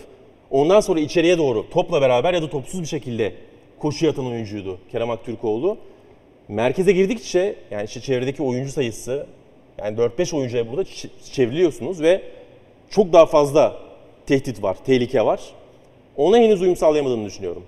[0.51, 3.35] ondan sonra içeriye doğru topla beraber ya da topsuz bir şekilde
[3.79, 5.79] koşu atan oyuncuydu Kerem Aktürkoğlu.
[6.49, 9.27] Merkeze girdikçe yani işte çevredeki oyuncu sayısı
[9.79, 10.85] yani 4-5 oyuncuya burada
[11.33, 12.23] çevriliyorsunuz ve
[12.91, 13.77] çok daha fazla
[14.27, 15.41] tehdit var, tehlike var.
[16.17, 17.63] Ona henüz uyum sağlayamadığını düşünüyorum.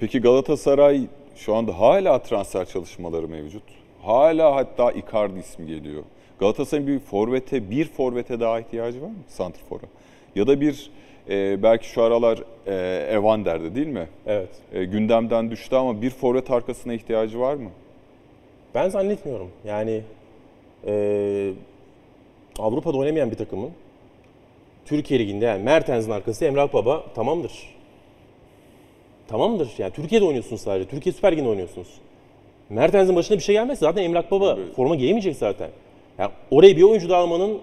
[0.00, 1.00] Peki Galatasaray
[1.36, 3.62] şu anda hala transfer çalışmaları mevcut.
[4.02, 6.02] Hala hatta Icardi ismi geliyor.
[6.40, 9.14] Galatasaray'ın bir forvete, bir forvete daha ihtiyacı var mı?
[9.28, 9.86] Santrfor'a.
[10.36, 10.90] Ya da bir
[11.28, 12.74] e, belki şu aralar e,
[13.14, 14.08] Evander'de değil mi?
[14.26, 14.48] Evet.
[14.72, 17.70] E, gündemden düştü ama bir forvet arkasına ihtiyacı var mı?
[18.74, 19.50] Ben zannetmiyorum.
[19.64, 20.02] Yani
[20.86, 21.52] eee,
[22.58, 23.70] Avrupa'da oynamayan bir takımın
[24.84, 27.74] Türkiye Ligi'nde yani Mertens'in arkası Emrah Baba tamamdır.
[29.28, 29.72] Tamamdır.
[29.78, 30.88] Yani Türkiye'de oynuyorsunuz sadece.
[30.88, 31.88] Türkiye Süper Ligi'nde oynuyorsunuz.
[32.72, 34.72] Mertens'in başına bir şey gelmezse zaten Emrah Baba Tabii.
[34.72, 35.68] forma giyemeyecek zaten.
[36.18, 37.58] Yani oraya bir oyuncu daha almanın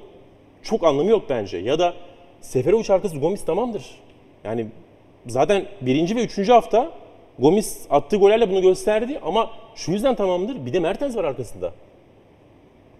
[0.63, 1.57] çok anlamı yok bence.
[1.57, 1.93] Ya da
[2.41, 3.85] Seferovic arkası Gomis tamamdır.
[4.43, 4.67] Yani
[5.27, 6.91] zaten birinci ve üçüncü hafta
[7.39, 10.65] Gomis attığı gollerle bunu gösterdi ama şu yüzden tamamdır.
[10.65, 11.73] Bir de Mertens var arkasında.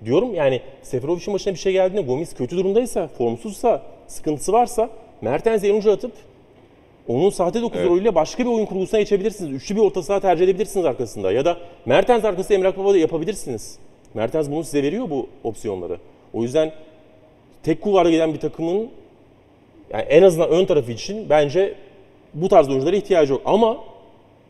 [0.06, 4.90] Diyorum yani Seferovic'in başına bir şey geldiğinde Gomis kötü durumdaysa, formsuzsa, sıkıntısı varsa
[5.22, 6.12] Mertens'i en uca atıp
[7.10, 7.90] onun sahte 9 Evet.
[7.90, 9.52] rolüyle başka bir oyun kurgusuna geçebilirsiniz.
[9.52, 11.32] Üçlü bir orta saha tercih edebilirsiniz arkasında.
[11.32, 13.80] Ya da Mertens arkası Emrah Baba da yapabilirsiniz.
[14.14, 15.98] Mertens bunu size veriyor bu opsiyonları.
[16.34, 16.72] O yüzden
[17.64, 18.90] tek kulvarda giden bir takımın
[19.94, 21.76] yani en azından ön tarafı için bence
[22.34, 23.42] bu tarz oyunculara ihtiyacı yok.
[23.46, 23.78] Ama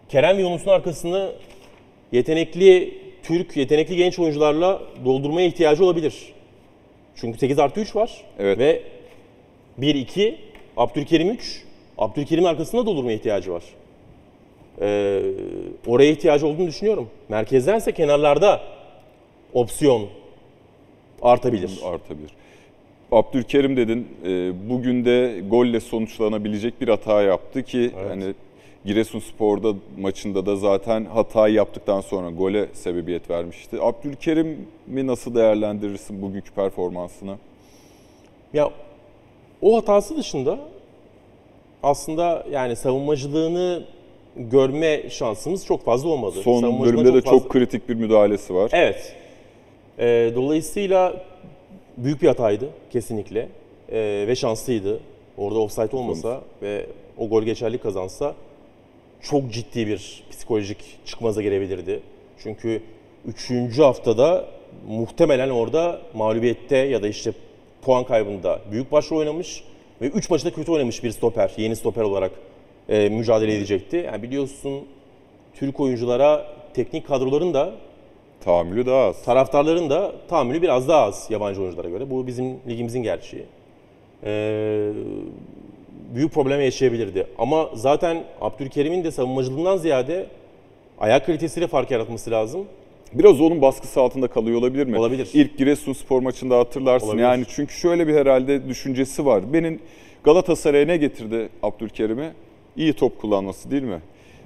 [0.10, 1.32] Kerem ve Yunus'un arkasını
[2.12, 6.34] yetenekli Türk, yetenekli genç oyuncularla doldurmaya ihtiyacı olabilir.
[7.16, 8.24] Çünkü 8 artı 3 var.
[8.40, 8.60] Evet.
[8.60, 8.82] Ve
[9.80, 10.36] 1-2,
[10.78, 11.69] Abdülkerim 3.
[12.00, 13.64] Abdülkerim'in arkasında doldurmaya ihtiyacı var.
[14.82, 15.22] Ee,
[15.88, 17.10] oraya ihtiyacı olduğunu düşünüyorum.
[17.30, 18.62] Merkezdense kenarlarda
[19.54, 20.08] opsiyon
[21.22, 21.80] artabilir.
[21.86, 22.30] Artabilir.
[23.12, 24.08] Abdülkerim dedin.
[24.26, 28.10] e, bugün de golle sonuçlanabilecek bir hata yaptı ki Evet.
[28.10, 28.34] hani
[28.86, 33.78] Giresunspor'da maçında da zaten hatayı yaptıktan sonra gole sebebiyet vermişti.
[33.82, 37.36] Abdülkerim'i nasıl değerlendirirsin bugünkü performansını?
[38.54, 38.70] Ya
[39.62, 40.60] o hatası dışında
[41.84, 43.84] aslında yani savunmacılığını
[44.36, 46.42] görme şansımız çok fazla olmadı.
[46.44, 48.70] Son bölümde de fazla- çok kritik bir müdahalesi var.
[48.74, 49.16] Evet.
[50.00, 51.24] Ee, dolayısıyla
[51.98, 53.50] büyük bir hataydı kesinlikle
[53.92, 55.00] Ee, ve şanslıydı.
[55.38, 56.86] Orada offside olmasa ve
[57.18, 58.36] o gol geçerli kazansa
[59.22, 62.00] çok ciddi bir psikolojik çıkmaza gelebilirdi.
[62.44, 62.82] Çünkü
[63.26, 63.80] 3.
[63.80, 64.46] haftada
[64.88, 67.32] muhtemelen orada mağlubiyette ya da işte
[67.82, 69.64] puan kaybında büyük başrol oynamış
[70.02, 72.32] ve 3 maçta kötü oynamış bir stoper, yeni stoper olarak
[72.90, 73.98] e, mücadele edecekti.
[73.98, 74.86] Yani biliyorsun
[75.54, 77.74] Türk oyunculara teknik kadroların da
[78.42, 79.24] Tahammülü daha az.
[79.24, 82.10] taraftarların da tahammülü biraz daha az yabancı oyunculara göre.
[82.10, 83.46] Bu bizim ligimizin gerçeği.
[84.24, 84.92] Ee,
[86.16, 87.28] büyük problem yaşayabilirdi.
[87.38, 90.26] Ama zaten Abdülkerim'in de savunmacılığından ziyade
[91.00, 92.66] ayak kalitesiyle fark yaratması lazım.
[93.14, 94.98] Biraz onun baskısı altında kalıyor olabilir mi?
[94.98, 95.30] Olabilir.
[95.34, 97.08] İlk Giresunspor maçında hatırlarsın.
[97.08, 97.24] Olabilir.
[97.24, 99.54] Yani çünkü şöyle bir herhalde düşüncesi var.
[99.54, 99.80] Benim
[100.24, 102.30] Galatasaray'a ne getirdi Abdülkerim'i?
[102.78, 104.00] İyi top kullanması değil mi?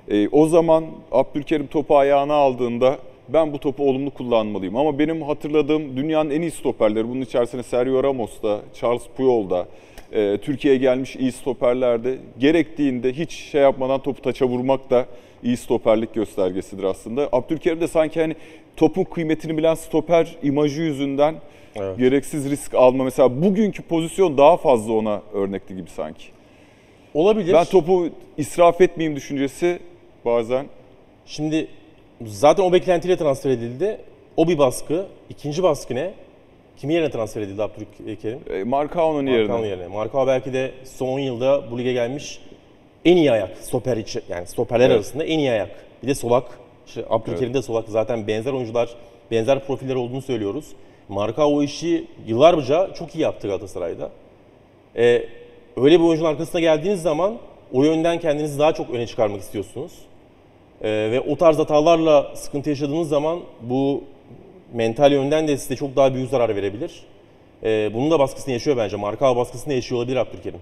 [0.10, 2.97] Ee, o zaman Abdülkerim topu ayağına aldığında
[3.30, 4.76] ben bu topu olumlu kullanmalıyım.
[4.78, 9.67] Ama benim hatırladığım dünyanın en iyi stoperleri, bunun içerisinde Sergio Ramos'ta, Charles Puyol'da,
[10.12, 15.06] e, Türkiye'ye gelmiş iyi stoperlerde gerektiğinde hiç şey yapmadan topu taça vurmak da
[15.43, 17.29] iyi stoperlik göstergesidir aslında.
[17.32, 18.36] Abdülkerim de sanki hani
[18.77, 21.36] topun kıymetini bilen stoper imajı yüzünden
[21.75, 21.97] Evet.
[21.97, 23.03] gereksiz risk alma.
[23.03, 26.23] Mesela bugünkü pozisyon daha fazla ona örnekli gibi sanki.
[27.13, 27.53] Olabilir.
[27.53, 29.79] Ben topu israf etmeyeyim düşüncesi
[30.25, 30.65] bazen.
[31.25, 31.67] Şimdi
[32.25, 33.97] zaten o beklentiyle transfer edildi.
[34.38, 35.06] O bir baskı.
[35.29, 36.13] İkinci baskı ne?
[36.77, 38.39] Kimin yerine transfer edildi Abdülkerim?
[38.53, 39.67] E, Markao'nun yerine.
[39.67, 39.88] yerine.
[39.88, 42.39] Markao belki de son 10 yılda bu lige gelmiş
[43.05, 43.57] en iyi ayak.
[43.57, 44.95] Stoper içi, yani stoperler Evet.
[44.95, 45.69] arasında en iyi ayak.
[46.03, 46.59] Bir de solak.
[46.87, 47.89] İşte Abdülkerim de solak.
[47.89, 48.89] Zaten benzer oyuncular,
[49.31, 50.65] benzer profiller olduğunu söylüyoruz.
[51.09, 54.09] Markao o işi yıllarca çok iyi yaptı Galatasaray'da.
[54.95, 55.23] Ee,
[55.77, 57.37] öyle bir oyuncunun arkasına geldiğiniz zaman
[57.73, 59.91] o yönden kendinizi daha çok öne çıkarmak istiyorsunuz.
[60.81, 64.03] Ee, ve o tarz hatalarla sıkıntı yaşadığınız zaman bu
[64.73, 67.03] mental yönden de size çok daha büyük zarar verebilir.
[67.63, 68.97] Ee, bunun da baskısını yaşıyor bence.
[68.97, 70.59] Marka baskısını yaşıyor olabilir Abdülkerim.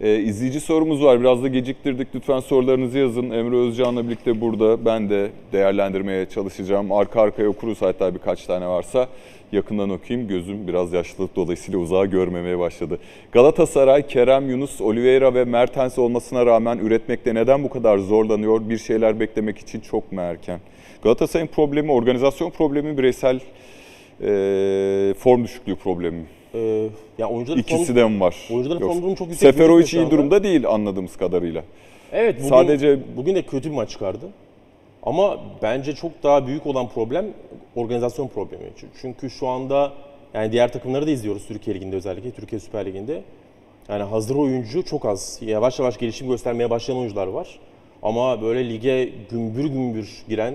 [0.00, 1.20] E, izleyici sorumuz var.
[1.20, 2.08] Biraz da geciktirdik.
[2.14, 3.30] Lütfen sorularınızı yazın.
[3.30, 4.84] Emre Özcan'la birlikte burada.
[4.84, 6.92] Ben de değerlendirmeye çalışacağım.
[6.92, 9.08] Arka arkaya okuruz hatta birkaç tane varsa.
[9.52, 10.28] Yakından okuyayım.
[10.28, 12.98] Gözüm biraz yaşlılık dolayısıyla uzağa görmemeye başladı.
[13.32, 18.68] Galatasaray, Kerem, Yunus, Oliveira ve Mertens olmasına rağmen üretmekte neden bu kadar zorlanıyor?
[18.68, 20.60] Bir şeyler beklemek için çok mu erken?
[21.02, 23.40] Galatasaray'ın problemi, organizasyon problemi, bireysel
[24.22, 26.37] e, form düşüklüğü problemi.
[26.54, 28.36] Ee, ya oyuncuların İkisi form- de mi var?
[28.52, 31.62] oyuncuların Yoksa- form durumu çok yüksek Seferovic iyi durumda değil anladığımız kadarıyla.
[32.12, 34.26] Evet bugün, Sadece- bugün de kötü bir maç çıkardı.
[35.02, 37.26] Ama bence çok daha büyük olan problem
[37.76, 38.62] organizasyon problemi.
[39.02, 39.92] Çünkü şu anda
[40.34, 43.22] yani diğer takımları da izliyoruz Türkiye Ligi'nde özellikle Türkiye Süper Ligi'nde.
[43.88, 45.38] Yani hazır oyuncu çok az.
[45.42, 47.58] Yavaş yavaş gelişim göstermeye başlayan oyuncular var.
[48.02, 50.54] Ama böyle lige gümbür gümbür giren,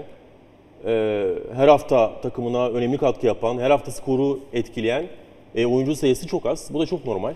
[0.86, 1.26] e,
[1.56, 5.06] her hafta takımına önemli katkı yapan, her hafta skoru etkileyen
[5.56, 6.70] e, oyuncu sayısı çok az.
[6.74, 7.34] Bu da çok normal.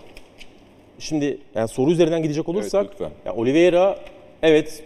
[1.00, 3.12] Şimdi yani soru üzerinden gidecek olursak, lütfen.
[3.26, 4.00] ya Oliveira
[4.44, 4.84] evet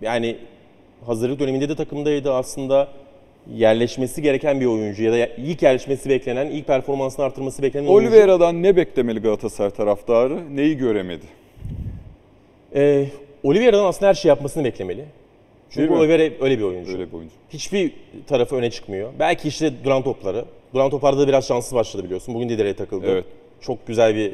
[0.00, 0.36] yani
[1.06, 2.88] hazırlık döneminde de takımdaydı aslında
[3.54, 8.08] yerleşmesi gereken bir oyuncu ya da ilk yerleşmesi beklenen, ilk performansını artırması beklenen oyuncu.
[8.08, 10.56] Oliveira'dan ne beklemeli Galatasaray taraftarı?
[10.56, 11.24] Neyi göremedi?
[12.74, 13.06] Ee,
[13.42, 15.04] Oliveira'dan aslında her şey yapmasını beklemeli.
[15.70, 15.94] Çünkü?
[15.94, 16.92] Oliveira öyle bir oyuncu.
[16.92, 17.34] Öyle bir oyuncu.
[17.50, 17.92] Hiçbir
[18.26, 19.12] tarafı öne çıkmıyor.
[19.18, 20.44] Belki işte duran topları.
[20.74, 22.34] Duran toplarda da biraz şanssız başladı biliyorsun.
[22.34, 23.06] Bugün de direğe takıldı.
[23.06, 23.24] Evet.
[23.60, 24.32] Çok güzel bir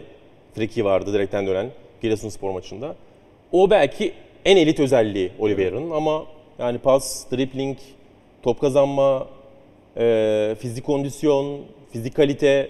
[0.55, 1.71] friki vardı direkten dönen
[2.03, 2.95] Giresunspor maçında.
[3.53, 4.13] O belki
[4.45, 6.27] en elit özelliği Oliveira'nın ama
[6.59, 7.79] yani pas, dribbling,
[8.43, 9.27] top kazanma,
[9.97, 11.61] e, fizik kondisyon,
[11.93, 12.69] fizik kalite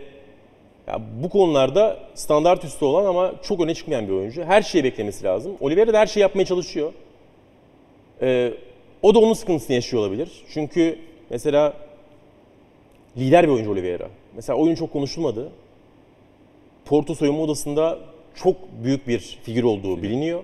[0.86, 4.44] ya bu konularda standart üstü olan ama çok öne çıkmayan bir oyuncu.
[4.44, 5.52] Her şeyi beklemesi lazım.
[5.60, 6.92] Oliveira da her şeyi yapmaya çalışıyor.
[8.22, 8.52] Ee,
[9.02, 10.30] o da onun sıkıntısını yaşıyor olabilir.
[10.54, 10.98] Çünkü
[11.30, 11.72] mesela
[13.18, 14.08] lider bir oyuncu Oliveira.
[14.36, 15.52] Mesela oyun çok konuşulmadı.
[16.84, 17.98] Porto soyunma odasında
[18.34, 20.42] çok büyük bir figür olduğu biliniyor.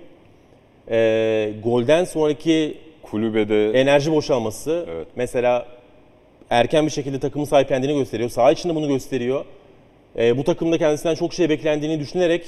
[0.91, 5.07] Ee, golden sonraki Kulübede enerji boşalması Evet.
[5.17, 5.67] mesela
[6.51, 8.31] erken bir şekilde takımı sahiplendiğini gösteriyor.
[8.31, 9.45] Saha içinde bunu gösteriyor.
[10.19, 12.47] Ee, bu takımda kendisinden çok şey beklendiğini düşünerek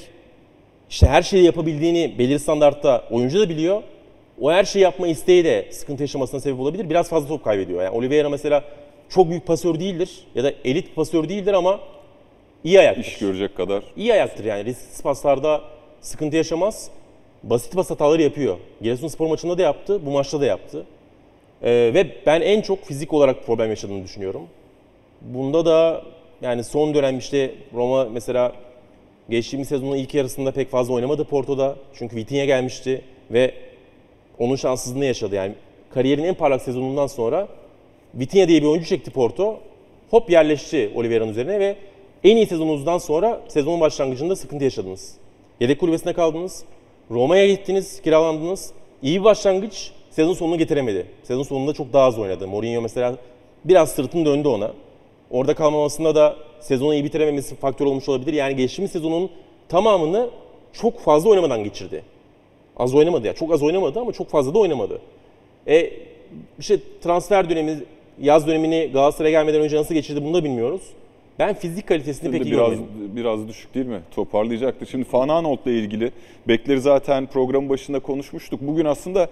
[0.90, 3.82] işte her şeyi yapabildiğini belirli standartta oyuncu da biliyor.
[4.40, 6.90] O her şeyi yapma isteği de sıkıntı yaşamasına sebep olabilir.
[6.90, 7.82] Biraz fazla top kaybediyor.
[7.82, 8.64] Yani Oliveira mesela
[9.14, 11.80] çok büyük pasör değildir ya da elit pasör değildir ama
[12.64, 13.04] iyi ayaktır.
[13.04, 13.84] iş görecek kadar.
[13.96, 14.64] İyi ayaktır yani.
[14.64, 15.60] Risksiz paslarda
[16.00, 16.90] sıkıntı yaşamaz.
[17.42, 18.56] Basit pas hataları yapıyor.
[18.82, 20.86] Giresunspor maçında da yaptı, bu maçta da yaptı.
[21.62, 24.42] Ee, ve ben en çok fizik olarak problem yaşadığını düşünüyorum.
[25.20, 26.02] Bunda da
[26.42, 28.52] yani son dönem işte Roma mesela
[29.30, 31.76] geçtiğimiz sezonun ilk yarısında pek fazla oynamadı Porto'da.
[31.94, 33.54] Çünkü Vitinha gelmişti ve
[34.38, 35.34] onun şanssızlığını yaşadı.
[35.34, 35.54] Yani
[35.90, 37.48] kariyerin en parlak sezonundan sonra
[38.18, 39.60] Vitinha diye bir oyuncu çekti Porto.
[40.10, 41.76] Hop yerleşti Oliveira'nın üzerine ve
[42.24, 45.14] en iyi sezonunuzdan sonra sezonun başlangıcında sıkıntı yaşadınız.
[45.60, 46.64] Yedek kulübesine kaldınız.
[47.10, 48.72] Roma'ya gittiniz, kiralandınız.
[49.02, 51.06] İyi bir başlangıç sezon sonunu getiremedi.
[51.22, 52.48] Sezon sonunda çok daha az oynadı.
[52.48, 53.16] Mourinho mesela
[53.64, 54.72] biraz sırtını döndü ona.
[55.30, 58.32] orada kalmamasında da sezonu iyi bitirememesi faktör olmuş olabilir.
[58.32, 59.30] Yani geçtiğimiz sezonun
[59.68, 60.30] tamamını
[60.72, 62.02] çok fazla oynamadan geçirdi.
[62.76, 63.34] Az oynamadı ya.
[63.34, 65.00] Çok az oynamadı ama çok fazla da oynamadı.
[65.68, 65.90] E
[66.58, 67.78] işte transfer dönemi,
[68.20, 70.82] yaz dönemini Galatasaray'a gelmeden önce nasıl geçirdi bunu da bilmiyoruz.
[71.38, 72.86] Ben fizik kalitesini pek iyi biraz görmedim.
[73.16, 74.00] biraz düşük değil mi?
[74.14, 74.86] Toparlayacaktı.
[74.86, 76.10] Şimdi Fananolt'la ilgili
[76.48, 78.60] bekleri zaten programın başında konuşmuştuk.
[78.62, 79.28] Bugün aslında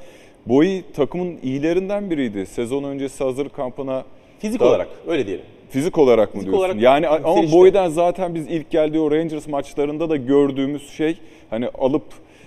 [0.47, 2.47] Boyi takımın iyilerinden biriydi.
[2.47, 4.05] Sezon öncesi hazırlık kampına
[4.39, 5.45] Fizik Daha- olarak öyle diyelim.
[5.71, 6.59] fizik olarak mı Fizik diyorsun?
[6.69, 7.53] olarak yani ama.
[7.53, 11.17] Boy'den zaten biz ilk geldiği o Rangers maçlarında da gördüğümüz şey
[11.51, 12.03] hani alıp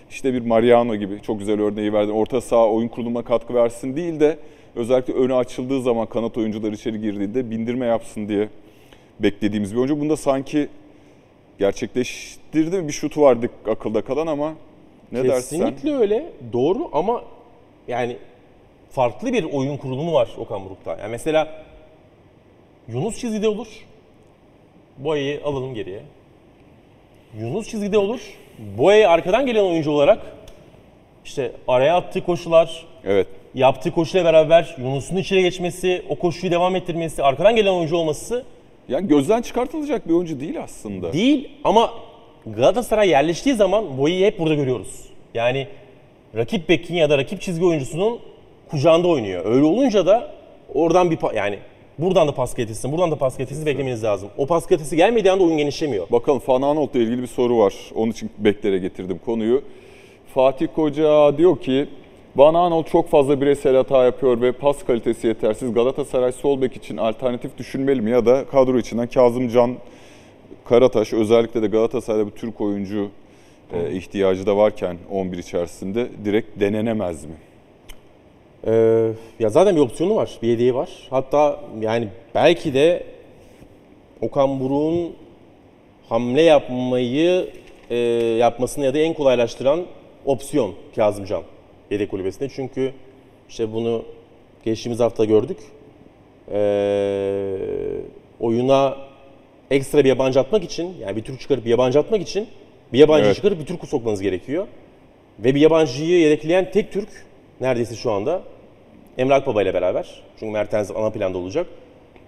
[0.09, 2.11] işte bir Mariano gibi çok güzel örneği verdin.
[2.11, 4.37] Orta saha oyun kuruluma katkı versin değil de
[4.75, 8.49] özellikle önü açıldığı zaman kanat oyuncular içeri girdiğinde bindirme yapsın diye
[9.19, 9.99] beklediğimiz bir oyuncu.
[9.99, 10.67] Bunda sanki
[11.59, 12.87] gerçekleştirdi mi?
[12.87, 14.53] Bir şutu vardı akılda kalan ama
[15.11, 15.69] ne dersin sen?
[15.69, 16.33] Kesinlikle öyle.
[16.53, 17.23] Doğru ama
[17.87, 18.17] yani
[18.89, 20.97] farklı bir oyun kurulumu var Okan Buruk'ta.
[20.97, 21.63] Yani mesela
[22.87, 23.67] Yunus çizgide olur.
[24.97, 26.01] Boya'yı alalım geriye.
[27.39, 28.19] Yunus çizgide olur.
[28.77, 30.19] Boya'ya arkadan gelen oyuncu olarak
[31.25, 33.27] işte araya attığı koşular, Evet.
[33.55, 38.43] Yaptığı koşuyla beraber Yunus'un içeri geçmesi, o koşuyu devam ettirmesi, arkadan gelen oyuncu olması
[38.89, 41.13] Yani gözden çıkartılacak bir oyuncu değil aslında.
[41.13, 41.89] Değil ama
[42.45, 45.03] Galatasaray yerleştiği zaman Boya'yı hep burada görüyoruz.
[45.33, 45.67] Yani
[46.35, 48.19] rakip bekin ya da rakip çizgi oyuncusunun
[48.69, 49.45] kucağında oynuyor.
[49.45, 50.31] Öyle olunca da
[50.73, 51.59] oradan bir pa- yani
[51.99, 54.29] buradan da pas getirsin, buradan da pas getirsin beklemeniz lazım.
[54.37, 56.09] O pas getirisi gelmediği anda oyun genişlemiyor.
[56.11, 57.73] Bakalım Fananolt'la ilgili bir soru var.
[57.95, 59.61] Onun için beklere getirdim konuyu.
[60.33, 61.87] Fatih Koca diyor ki
[62.35, 65.73] Van Aanholt çok fazla bireysel hata yapıyor ve pas kalitesi yetersiz.
[65.73, 69.75] Galatasaray sol bek için alternatif düşünmeli mi ya da kadro içinden Kazımcan
[70.65, 73.09] Karataş özellikle de Galatasaray'da bu Türk oyuncu
[73.73, 77.35] e, ihtiyacı da varken 11 içerisinde direkt denenemez mi?
[78.67, 80.89] Ee, ya zaten bir opsiyonu var, bir yedeği var.
[81.09, 83.03] Hatta yani belki de
[84.21, 85.13] Okan Buruk'un
[86.09, 87.49] hamle yapmayı
[87.89, 87.95] e,
[88.39, 89.83] yapmasını ya da en kolaylaştıran
[90.25, 91.43] opsiyon Kazımcan
[91.91, 92.49] yedek kulübesinde.
[92.49, 92.93] Çünkü
[93.49, 94.05] işte bunu
[94.65, 95.57] geçtiğimiz hafta gördük.
[96.51, 97.57] Ee,
[98.39, 98.97] oyuna
[99.71, 102.47] ekstra bir yabancı atmak için, yani bir Türk çıkarıp bir yabancı atmak için
[102.93, 103.35] bir yabancı Evet.
[103.35, 104.67] çıkarıp bir Türk sokmanız gerekiyor.
[105.39, 107.09] Ve bir yabancıyı yedekleyen tek Türk
[107.61, 108.41] neredeyse şu anda
[109.17, 110.23] Emre Akbaba ile beraber.
[110.39, 111.67] Çünkü Mertens ana planda olacak.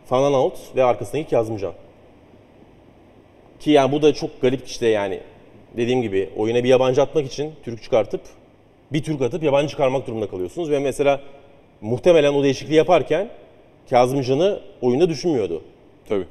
[0.05, 1.73] Fanan Out ve arkasındaki Kazımcan.
[3.59, 5.19] Ki yani bu da çok garip işte yani.
[5.77, 8.21] Dediğim gibi oyuna bir yabancı atmak için Türk çıkartıp
[8.93, 10.71] bir Türk atıp yabancı çıkarmak durumunda kalıyorsunuz.
[10.71, 11.21] Ve mesela
[11.81, 13.29] muhtemelen o değişikliği yaparken
[13.89, 15.61] Kazımcan'ı oyunda düşünmüyordu.
[16.09, 16.25] Tabii.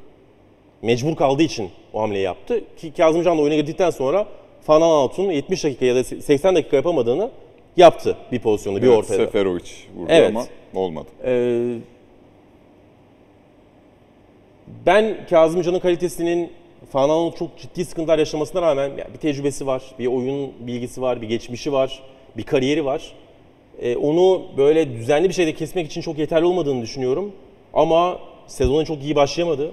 [0.82, 2.60] Mecbur kaldığı için o hamleyi yaptı.
[2.76, 4.26] Ki Kazımcan da oyuna girdikten sonra
[4.62, 7.30] Fanan Out'un 70 dakika ya da 80 dakika yapamadığını
[7.76, 9.16] yaptı bir pozisyonda, bir Evet, ortada.
[9.16, 10.30] Seferovic vurdu Evet.
[10.30, 11.08] ama olmadı.
[11.24, 11.74] Ee,
[14.86, 16.52] ben Kazımcan'ın kalitesinin
[16.92, 21.28] Fanan'ın çok ciddi sıkıntılar yaşamasına rağmen yani bir tecrübesi var, bir oyun bilgisi var, bir
[21.28, 22.02] geçmişi var,
[22.36, 23.12] bir kariyeri var.
[23.80, 27.32] Ee, onu böyle düzenli bir şekilde kesmek için çok yeterli olmadığını düşünüyorum.
[27.74, 29.70] Ama sezona çok iyi başlayamadı.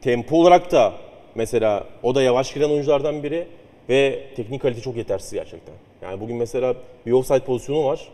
[0.00, 0.92] Tempo olarak da
[1.34, 3.46] mesela o da yavaş giren oyunculardan biri
[3.88, 5.74] ve teknik kalite çok yetersiz gerçekten.
[6.02, 6.74] Yani bugün mesela
[7.06, 8.08] bir offside pozisyonu var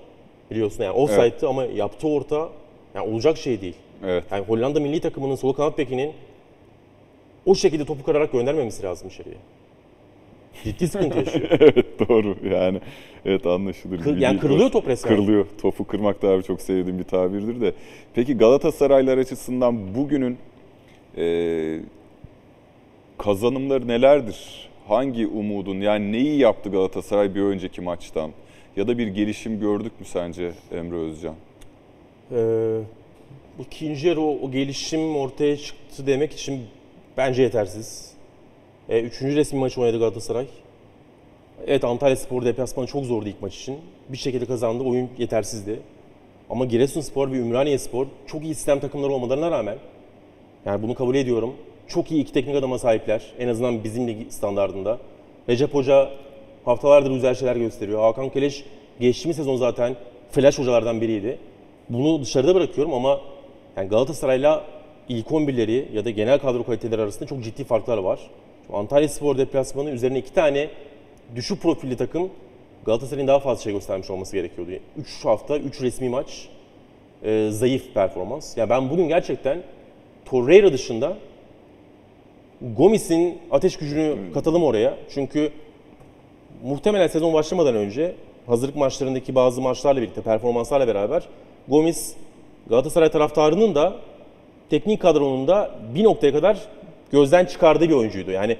[0.50, 2.48] biliyorsun yani offside'tı ama yaptığı orta
[2.94, 3.74] yani olacak şey değil.
[4.04, 4.24] Evet.
[4.30, 6.12] Yani Hollanda milli takımının sol kanat bekinin
[7.46, 9.36] o şekilde topu kırarak göndermemesi lazım içeriye.
[10.64, 11.48] Ciddi sıkıntı yaşıyor.
[11.60, 12.80] evet doğru yani.
[13.24, 14.00] Evet anlaşılır.
[14.00, 15.14] Kır- yani kırılıyor top resmen.
[15.16, 15.46] Kırılıyor.
[15.62, 17.72] Topu kırmak da abi çok sevdiğim bir tabirdir de.
[18.14, 20.38] Peki Galatasaraylar açısından bugünün
[21.16, 21.80] e,
[23.18, 24.68] kazanımları nelerdir?
[24.88, 28.30] Hangi umudun yani neyi yaptı Galatasaray bir önceki maçtan?
[28.76, 31.34] Ya da bir gelişim gördük mü sence Emre Özcan?
[32.32, 32.36] Ee,
[33.58, 36.60] bu ikinci yarı o, o gelişim ortaya çıktı demek için
[37.16, 38.12] bence yetersiz.
[38.88, 40.46] Ee, üçüncü resmi maçı oynadı Galatasaray.
[41.66, 43.78] Evet Antalya Spor deplasmanı çok zordu ilk maç için.
[44.08, 44.84] Bir şekilde kazandı.
[44.84, 45.80] Oyun yetersizdi.
[46.50, 49.78] Ama Giresunspor ve Ümraniye Spor çok iyi sistem takımları olmalarına rağmen
[50.66, 51.54] yani bunu kabul ediyorum.
[51.88, 53.22] Çok iyi iki teknik adama sahipler.
[53.38, 54.98] En azından bizim lig standartında.
[55.48, 56.10] Recep Hoca
[56.64, 58.00] haftalardır güzel şeyler gösteriyor.
[58.00, 58.64] Hakan Keleş
[59.00, 59.96] geçtiğimiz sezon zaten
[60.30, 61.38] flash hocalardan biriydi.
[61.88, 63.20] Bunu dışarıda bırakıyorum ama
[63.76, 64.64] yani Galatasaray'la
[65.08, 68.20] ilk 11'leri ya da genel kadro kaliteleri arasında çok ciddi farklar var.
[68.72, 70.68] Antalya Spor deplasmanı üzerine iki tane
[71.36, 72.30] düşük profilli takım
[72.86, 74.70] Galatasaray'ın daha fazla şey göstermiş olması gerekiyordu.
[74.96, 76.48] 3 hafta, 3 resmi maç,
[77.22, 78.56] e, zayıf performans.
[78.56, 79.62] Ya ben bugün gerçekten
[80.24, 81.16] Torreira dışında
[82.76, 84.96] Gomis'in ateş gücünü katalım oraya.
[85.14, 85.52] Çünkü
[86.64, 88.14] muhtemelen sezon başlamadan önce
[88.46, 91.28] hazırlık maçlarındaki bazı maçlarla birlikte, performanslarla beraber
[91.68, 92.14] Gomis
[92.68, 93.96] Galatasaray taraftarının da
[94.70, 96.58] teknik kadronun da bir noktaya kadar
[97.12, 98.30] gözden çıkardığı bir oyuncuydu.
[98.30, 98.56] Yani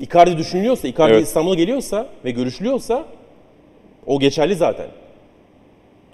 [0.00, 1.26] Icardi düşünülüyorsa, Icardi Evet.
[1.26, 3.04] İstanbul'a geliyorsa ve görüşülüyorsa
[4.06, 4.86] o geçerli zaten.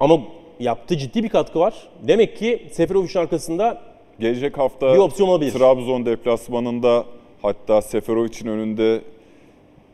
[0.01, 0.19] Ama
[0.61, 1.75] yaptığı ciddi bir katkı var.
[2.03, 5.53] Demek ki Seferovic'in arkasında Gelecek hafta bir opsiyon olabilir.
[5.53, 7.05] Trabzon deplasmanında
[7.43, 9.01] hatta Seferovic'in önünde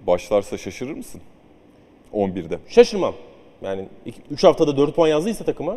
[0.07, 1.21] başlarsa şaşırır mısın?
[2.15, 2.59] 11'de.
[2.69, 3.15] Şaşırmam.
[3.63, 3.85] Yani
[4.31, 5.77] 3 haftada 4 puan yazdıysa takıma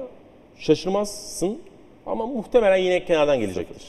[0.58, 1.60] şaşırmazsın.
[2.06, 3.84] Ama muhtemelen yine kenardan gelecektir.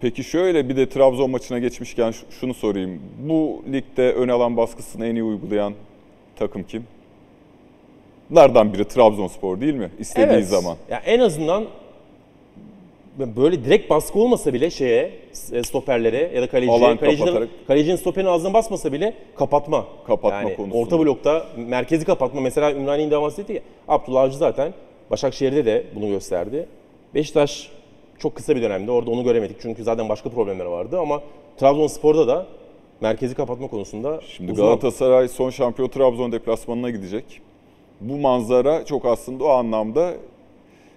[0.00, 3.02] Peki şöyle bir de Trabzon maçına geçmişken şunu sorayım.
[3.18, 5.74] Bu ligde ön alan baskısını en iyi uygulayan
[6.36, 6.84] takım kim?
[8.34, 9.90] Lardan biri Trabzonspor değil mi?
[9.98, 10.76] İstediği zaman.
[10.90, 11.64] Ya en azından
[13.18, 15.10] böyle direkt baskı olmasa bile şeye
[15.52, 17.48] e, stoperlere ya da kaleciye, Alan kalecinin, kapatarak.
[17.66, 19.86] kalecinin stoperin ağzına basmasa bile kapatma.
[20.06, 20.78] Kapatma yani konusunda.
[20.78, 22.40] Orta blokta merkezi kapatma.
[22.40, 23.60] Mesela Ümraniye'nin devam etti ya.
[23.88, 24.74] Abdullah Avcı zaten
[25.10, 26.66] Başakşehir'de de bunu gösterdi.
[27.14, 27.70] Beşiktaş
[28.20, 29.56] çok kısa bir dönemde orada onu göremedik.
[29.60, 31.22] Çünkü zaten başka problemler vardı ama
[31.56, 32.46] Trabzonspor'da da
[33.00, 34.66] merkezi kapatma konusunda Şimdi uzman.
[34.66, 37.40] Galatasaray son şampiyon Trabzon deplasmanına gidecek.
[38.00, 40.14] Bu manzara çok aslında o anlamda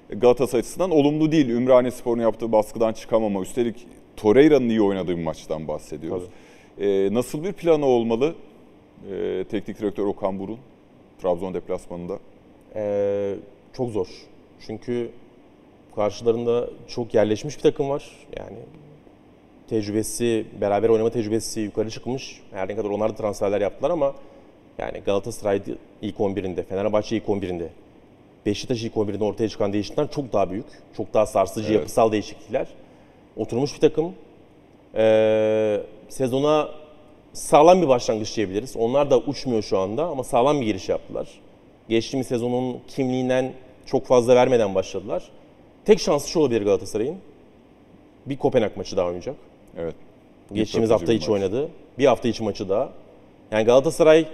[0.09, 1.49] Galatasaray açısından olumlu değil.
[1.49, 3.41] Ümraniye Spor'un yaptığı baskıdan çıkamama.
[3.41, 6.24] Üstelik Torreira'nın iyi oynadığı bir maçtan bahsediyoruz.
[6.80, 8.36] Ee, nasıl bir planı olmalı
[9.11, 10.57] ee, teknik direktör Okan Burun
[11.21, 12.19] Trabzon deplasmanında?
[12.76, 13.36] Ee,
[13.74, 14.07] çok zor.
[14.67, 15.09] Çünkü
[15.96, 18.12] karşılarında çok yerleşmiş bir takım var.
[18.38, 18.58] Yani
[19.70, 22.41] tecrübesi, beraber oynama tecrübesi yukarı çıkmış.
[22.52, 24.14] Her ne kadar onlar da transferler yaptılar ama
[24.78, 25.62] yani Galatasaray
[26.02, 27.68] ilk 11'inde, Fenerbahçe ilk 11'inde,
[28.46, 30.66] Beşiktaş ilk 11'inde ortaya çıkan değişiklikler çok daha büyük.
[30.98, 31.80] Çok daha sarsıcı, Evet.
[31.80, 32.68] yapısal değişiklikler.
[33.38, 34.14] Oturmuş bir takım.
[34.96, 35.80] Ee,
[36.10, 36.70] sezona
[37.34, 38.78] sağlam bir başlangıç diyebiliriz.
[38.78, 41.30] Onlar da uçmuyor şu anda ama sağlam bir giriş yaptılar.
[41.89, 43.54] Geçtiğimiz sezonun kimliğinden
[43.86, 45.24] çok fazla vermeden başladılar.
[45.86, 47.17] Tek şansı şu olabilir Galatasaray'ın.
[48.25, 49.36] Bir Kopenhag maçı daha oynayacak.
[49.77, 49.95] Evet.
[50.53, 51.69] Geçtiğimiz hafta içi oynadı.
[51.99, 52.89] Bir hafta içi maçı daha.
[53.51, 54.25] Yani Galatasaray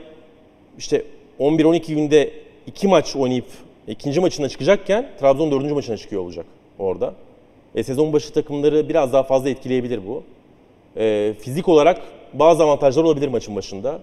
[0.77, 1.05] işte
[1.39, 2.33] 11-12 günde
[2.67, 3.45] iki maç oynayıp
[3.87, 6.45] ikinci maçına çıkacakken Trabzon dördüncü maçına çıkıyor olacak
[6.79, 7.13] orada.
[7.75, 10.23] E, sezon başı takımları biraz daha fazla etkileyebilir bu.
[10.97, 12.01] E, fizik olarak
[12.33, 13.99] bazı avantajlar olabilir maçın başında.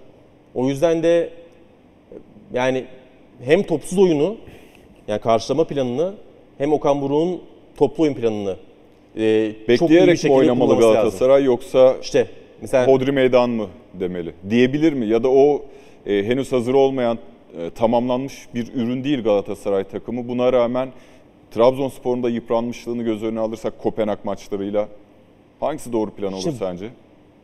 [0.55, 2.15] O yüzden de e,
[2.55, 2.85] yani
[3.45, 4.37] hem topsuz oyunu
[5.09, 6.15] yani karşılama planını
[6.59, 7.41] hem Okan Buruk'un
[7.77, 8.57] toplu oyun planını
[9.17, 11.03] e, çok iyi bir Bekleyerek mi şekilde oynamalı kullanması lazım.
[11.03, 12.27] Galatasaray yoksa İşte
[12.61, 14.33] mesela Hodri meydan mı demeli?
[14.51, 15.07] Diyebilir mi?
[15.07, 15.63] Ya da o
[16.07, 17.19] e, henüz hazır olmayan,
[17.61, 20.29] e, tamamlanmış bir ürün değil Galatasaray takımı.
[20.29, 20.89] Buna rağmen
[21.51, 24.89] Trabzonspor'un da yıpranmışlığını göz önüne alırsak Kopenhag maçlarıyla
[25.61, 26.89] hangisi doğru plan olur Şimdi- sence?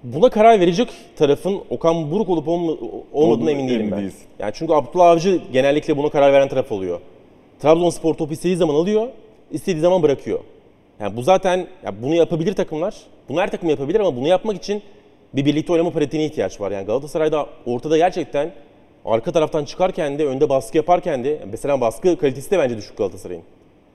[0.04, 2.76] Buna karar verecek tarafın Okan Buruk olup olma-
[3.12, 3.98] olmadığına emin değilim emin ben.
[4.00, 4.22] değilsin.
[4.38, 7.00] Yani çünkü Abdullah Avcı genellikle buna karar veren taraf oluyor.
[7.62, 9.08] Trabzonspor topu istediği zaman alıyor,
[9.50, 10.40] istediği zaman bırakıyor.
[11.00, 12.96] Yani bu zaten ya bunu yapabilir takımlar.
[13.28, 14.82] Bunu her takım yapabilir ama bunu yapmak için
[15.34, 16.70] bir birlikte oynama pratiğine ihtiyaç var.
[16.70, 18.52] Yani Galatasaray'da ortada gerçekten
[19.04, 23.42] arka taraftan çıkarken de önde baskı yaparken de mesela baskı kalitesi de bence düşük Galatasaray'ın.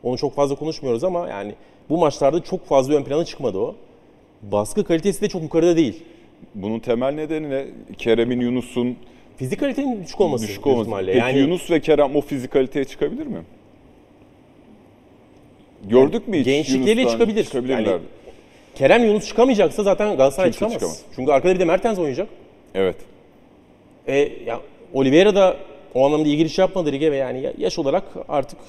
[0.03, 1.55] Onu çok fazla konuşmuyoruz ama yani
[1.89, 3.76] bu maçlarda çok fazla ön plana çıkmadı o.
[4.41, 6.03] Baskı kalitesi de çok yukarıda değil.
[6.55, 7.65] Bunun temel nedeni ne?
[7.97, 8.97] Kerem'in, Yunus'un
[9.38, 11.05] Fizik kalitenin düşük olması düşük olması.
[11.05, 13.38] Peki yani Yunus ve Kerem o fizikaliteye çıkabilir mi?
[15.89, 16.45] Gördük mü hiç?
[16.45, 17.73] gençlikleriyle Yunus'tan çıkabilir.
[17.77, 17.99] Yani-
[18.75, 20.73] Kerem Yunus çıkamayacaksa zaten Galatasaray Kimse çıkamaz.
[20.73, 21.01] çıkamaz.
[21.15, 22.27] Çünkü arkada bir de Mertens oynayacak.
[22.75, 22.95] Evet.
[24.07, 24.15] E,
[24.45, 24.59] ya
[24.93, 25.57] Oliveira da
[25.93, 28.59] o anlamda iyi giriş yapmadı lige ve yani ya- yaş olarak artık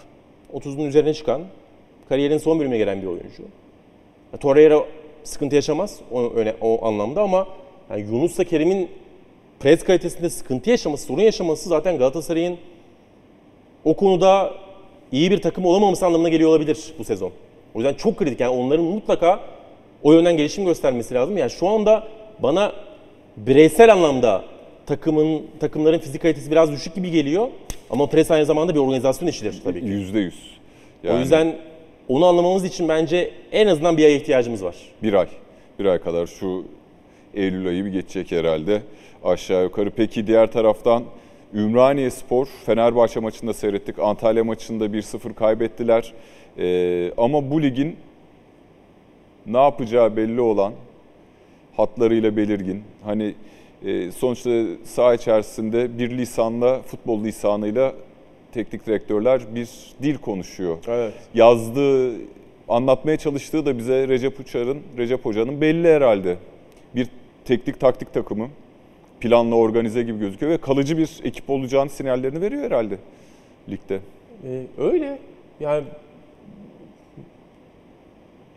[0.53, 1.43] 30'un üzerine çıkan,
[2.09, 3.43] kariyerin son bölümüne gelen bir oyuncu.
[4.33, 4.85] Ya, Torreira
[5.25, 7.47] sıkıntı yaşamaz o, öyle, o anlamda ama
[7.91, 8.89] yani Yunus'la Kerem'in
[9.61, 12.57] pres kalitesinde sıkıntı yaşaması, sorun yaşaması zaten Galatasaray'ın
[13.85, 14.55] o konuda
[15.13, 17.33] iyi bir takım olamaması anlamına geliyor olabilir bu sezon.
[17.75, 18.41] O yüzden çok kritik.
[18.41, 19.41] Yani onların mutlaka
[20.03, 21.39] o yönden gelişim göstermesi lazım.
[21.39, 22.73] Yani şu anda bana
[23.37, 24.45] bireysel anlamda
[24.87, 27.49] takımın takımların fizik kalitesi biraz düşük gibi geliyor.
[27.91, 29.87] Ama pres aynı zamanda bir organizasyon işidir tabii ki.
[29.87, 30.59] Yüzde yüz.
[31.11, 31.57] O yüzden
[32.09, 34.77] onu anlamamız için bence en azından bir aya ihtiyacımız var.
[35.03, 35.29] Bir ay.
[35.79, 36.65] Bir ay kadar şu
[37.35, 38.83] Eylül ayı bir geçecek herhalde
[39.25, 39.91] aşağı yukarı.
[39.91, 41.05] Peki diğer taraftan
[41.55, 43.99] Ümraniye Spor Fenerbahçe maçında seyrettik.
[43.99, 46.13] Antalya maçında 1-0 kaybettiler.
[46.59, 47.97] Ee, ama bu ligin
[49.47, 50.73] ne yapacağı belli olan
[51.77, 52.83] hatlarıyla belirgin.
[53.05, 53.35] Hani
[53.85, 54.51] e, sonuçta
[54.85, 57.95] saha içerisinde bir lisanla, futbol lisanıyla
[58.53, 59.69] teknik direktörler bir
[60.03, 61.15] dil konuşuyor Evet.
[61.35, 62.13] yazdığı,
[62.69, 66.37] anlatmaya çalıştığı da bize Recep Uçar'ın, Recep Hoca'nın belli herhalde.
[66.95, 67.09] Bir
[67.45, 68.49] teknik taktik takımı,
[69.21, 72.99] planlı organize gibi gözüküyor ve kalıcı bir ekip olacağını sinyallerini veriyor herhalde
[73.69, 74.01] ligde.
[74.45, 75.19] Ee, öyle.
[75.61, 75.85] Yani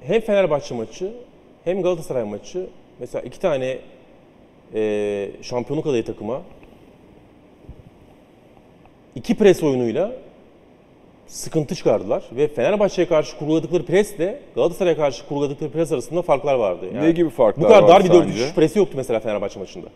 [0.02, 1.14] hem Fenerbahçe maçı
[1.64, 2.68] hem Galatasaray maçı
[3.00, 3.78] mesela iki tane
[4.74, 6.42] e, şampiyonluk adayı takıma
[9.16, 10.12] iki pres oyunuyla
[11.28, 16.86] sıkıntı çıkardılar ve Fenerbahçe'ye karşı kurguladıkları presle Galatasaray'a karşı kurguladıkları pres arasında farklar vardı.
[16.96, 18.40] Yani Ne gibi farklar Bu kadar var dar bir sence?
[18.40, 19.88] 4 presi yoktu mesela Fenerbahçe maçında.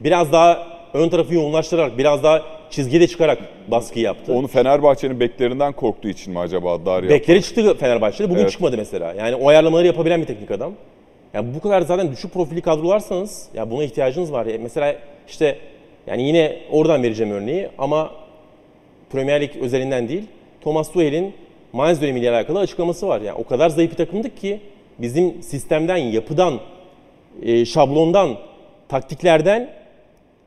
[0.00, 3.38] Biraz daha ön tarafı yoğunlaştırarak, biraz daha çizgiye çıkarak
[3.68, 4.32] baskı yaptı.
[4.32, 7.08] Onu Fenerbahçe'nin beklerinden korktuğu için mi acaba dar yaptı?
[7.08, 8.30] Bekleri çıktı Fenerbahçe'de.
[8.30, 8.50] Bugün Evet.
[8.50, 9.14] çıkmadı mesela.
[9.14, 10.72] Yani o ayarlamaları yapabilen bir teknik adam.
[11.34, 14.46] Yani bu kadar zaten düşük profili kadrolarsanız ya buna ihtiyacınız var.
[14.46, 14.96] Ya mesela
[15.28, 15.58] işte
[16.06, 18.10] yani yine oradan vereceğim örneği ama
[19.12, 20.24] Premier Lig özelinden değil.
[20.60, 21.34] Thomas Tuchel'in
[21.72, 23.20] Mainz dönemiyle alakalı açıklaması var.
[23.20, 24.60] Yani o kadar zayıf bir takımdık ki
[24.98, 26.60] bizim sistemden, yapıdan,
[27.42, 28.36] e, şablondan,
[28.88, 29.70] taktiklerden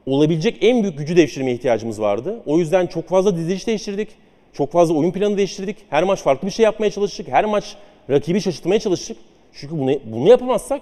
[0.10, 2.39] olabilecek en büyük gücü devşirmeye ihtiyacımız vardı.
[2.45, 4.10] O yüzden çok fazla diziliş değiştirdik.
[4.53, 5.78] Çok fazla oyun planı değiştirdik.
[5.89, 7.28] Her maç farklı bir şey yapmaya çalıştık.
[7.28, 7.76] Her maç
[8.10, 9.18] rakibi şaşırtmaya çalıştık.
[9.53, 10.82] Çünkü bunu, bunu yapamazsak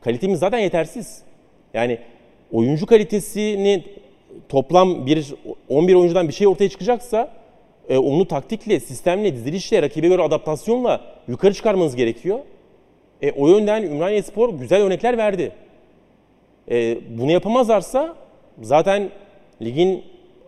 [0.00, 1.22] kalitemiz zaten yetersiz.
[1.74, 1.98] Yani
[2.52, 3.84] oyuncu kalitesini
[4.48, 5.34] toplam bir
[5.68, 7.32] 11 oyuncudan bir şey ortaya çıkacaksa
[7.88, 12.38] e, onu taktikle, sistemle, dizilişle, rakibe göre adaptasyonla yukarı çıkarmanız gerekiyor.
[13.22, 15.52] E, o yönden Ümraniye Spor güzel örnekler verdi.
[16.70, 18.23] E, bunu yapamazlarsa
[18.62, 19.10] zaten
[19.62, 20.04] ligin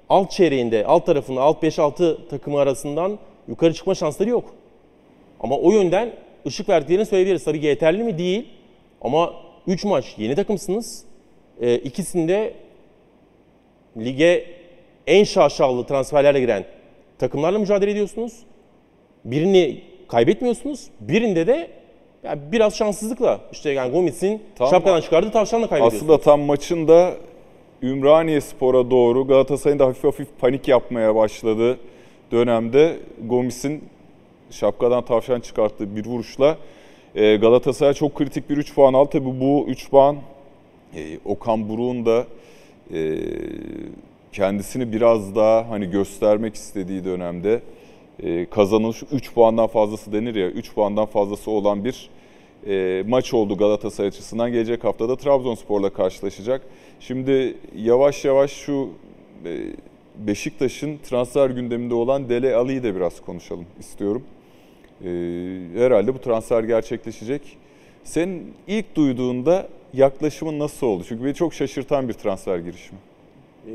[0.08, 4.54] alt çeyreğinde, alt tarafında, alt 5-6 takımı arasından yukarı çıkma şansları yok.
[5.40, 6.12] Ama o yönden
[6.46, 7.44] ışık verdiklerini söyleyebiliriz.
[7.44, 8.18] Tabii ki yeterli mi?
[8.18, 8.48] Değil.
[9.02, 9.32] Ama
[9.66, 11.04] 3 maç yeni takımsınız.
[11.60, 12.54] E, ikisinde
[13.96, 14.46] lige
[15.06, 16.64] en şaşalı transferlerle giren
[17.18, 18.32] takımlarla mücadele ediyorsunuz.
[19.24, 20.86] Birini kaybetmiyorsunuz.
[21.00, 21.70] Birinde de
[22.24, 26.02] ya biraz şanssızlıkla işte yani Gomis'in şapkadan çıkardığı tavşanla kaybediyorsunuz.
[26.02, 27.14] Aslında tam maçında
[27.82, 31.78] Ümraniye Spor'a doğru Galatasaray'ın da hafif hafif panik yapmaya başladığı
[32.32, 32.96] dönemde
[33.26, 33.84] Gomis'in
[34.50, 36.56] şapkadan tavşan çıkarttığı bir vuruşla
[37.14, 39.10] e, Galatasaray çok kritik bir 3 puan aldı.
[39.12, 40.16] Tabii bu 3 puan
[40.96, 42.26] e, Okan Buruk'un da
[42.94, 43.18] e,
[44.32, 47.60] kendisini biraz daha hani göstermek istediği dönemde
[48.50, 52.10] kazanılmış 3 puandan fazlası denir ya 3 puandan fazlası olan bir
[52.66, 54.52] e, maç oldu Galatasaray açısından.
[54.52, 56.62] Gelecek haftada Trabzonspor'la karşılaşacak.
[57.00, 58.90] Şimdi yavaş yavaş şu
[59.44, 59.58] e,
[60.26, 64.22] Beşiktaş'ın transfer gündeminde olan Dele Ali'yi de biraz konuşalım istiyorum.
[65.04, 65.08] E,
[65.74, 67.42] herhalde bu transfer gerçekleşecek.
[68.04, 71.04] Senin ilk duyduğunda yaklaşımın nasıl oldu?
[71.08, 72.98] Çünkü beni çok şaşırtan bir transfer girişimi.
[73.68, 73.72] Ee,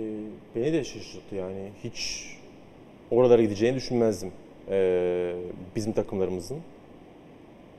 [0.56, 1.70] beni de şaşırttı yani.
[1.84, 2.28] Hiç
[3.12, 4.32] oralara gideceğini düşünmezdim
[4.70, 5.34] ee,
[5.76, 6.58] bizim takımlarımızın.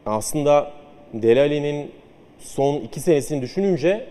[0.06, 0.72] Aslında
[1.12, 1.90] Dele Alli'nin
[2.38, 4.06] son iki senesini düşününce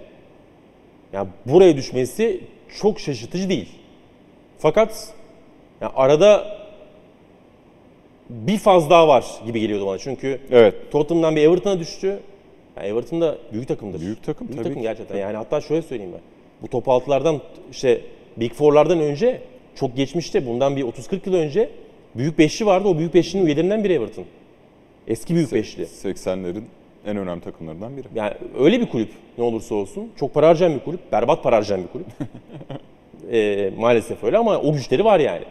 [1.14, 2.42] ya buraya düşmesi
[2.80, 3.70] çok şaşırtıcı değil.
[4.58, 5.14] Fakat
[5.82, 6.58] ya arada
[8.30, 9.98] bir faz daha var gibi geliyordu bana.
[9.98, 10.76] Çünkü Evet.
[10.92, 12.20] Tottenham'dan bir Everton'a düştü.
[12.78, 14.02] Yani Everton da büyük takımdır.
[14.02, 14.88] Büyük takım büyük tabii takım ki.
[14.88, 15.18] gerçekten.
[15.18, 16.22] Yani hatta şöyle söyleyeyim ben.
[16.62, 17.42] Bu top altılardan
[17.72, 18.02] işte
[18.38, 19.42] Big Four'lardan önce
[19.76, 21.70] çok geçmişte bundan bir 30-40 yıl önce
[22.16, 22.88] büyük beşli vardı.
[22.88, 24.26] O büyük beşlinin üyelerinden biri Everton.
[25.08, 25.84] Eski büyük beşli.
[25.84, 26.64] 80'lerin
[27.06, 28.08] en önemli takımlarından biri.
[28.16, 30.12] Yani öyle bir kulüp ne olursa olsun.
[30.20, 31.12] Çok para harcayan bir kulüp.
[31.12, 32.08] Berbat para harcayan bir kulüp.
[33.32, 35.44] Ee, maalesef öyle ama o güçleri var yani.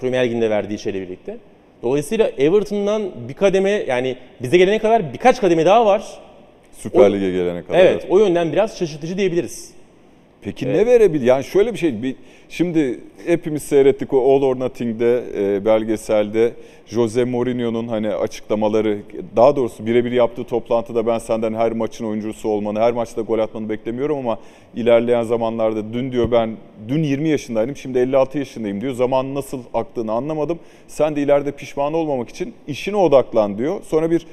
[0.00, 1.36] Premier Lig'in de verdiği şeyle birlikte.
[1.82, 6.04] Dolayısıyla Everton'dan bir kademe yani bize gelene kadar birkaç kademe daha var.
[6.72, 7.78] Süper Lig'e gelene kadar.
[7.78, 9.74] Evet, o yönden biraz şaşırtıcı diyebiliriz.
[10.42, 11.26] Peki ne verebilir?
[11.26, 12.02] Yani şöyle bir şey.
[12.02, 12.16] Bir,
[12.50, 16.52] şimdi hepimiz seyrettik o All or Nothing'de e, belgeselde
[16.86, 18.98] Jose Mourinho'nun hani açıklamaları
[19.36, 23.68] daha doğrusu birebir yaptığı toplantıda ben senden her maçın oyuncusu olmanı, her maçta gol atmanı
[23.68, 24.38] beklemiyorum ama
[24.74, 26.56] ilerleyen zamanlarda dün diyor ben
[26.88, 28.92] dün 20 yaşındaydım şimdi 56 yaşındayım diyor.
[28.92, 30.58] Zaman nasıl aktığını anlamadım.
[30.88, 33.82] Sen de ileride pişman olmamak için işine odaklan diyor.
[33.82, 34.26] Sonra bir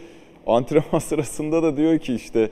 [0.48, 2.50] antrenman sırasında da diyor ki işte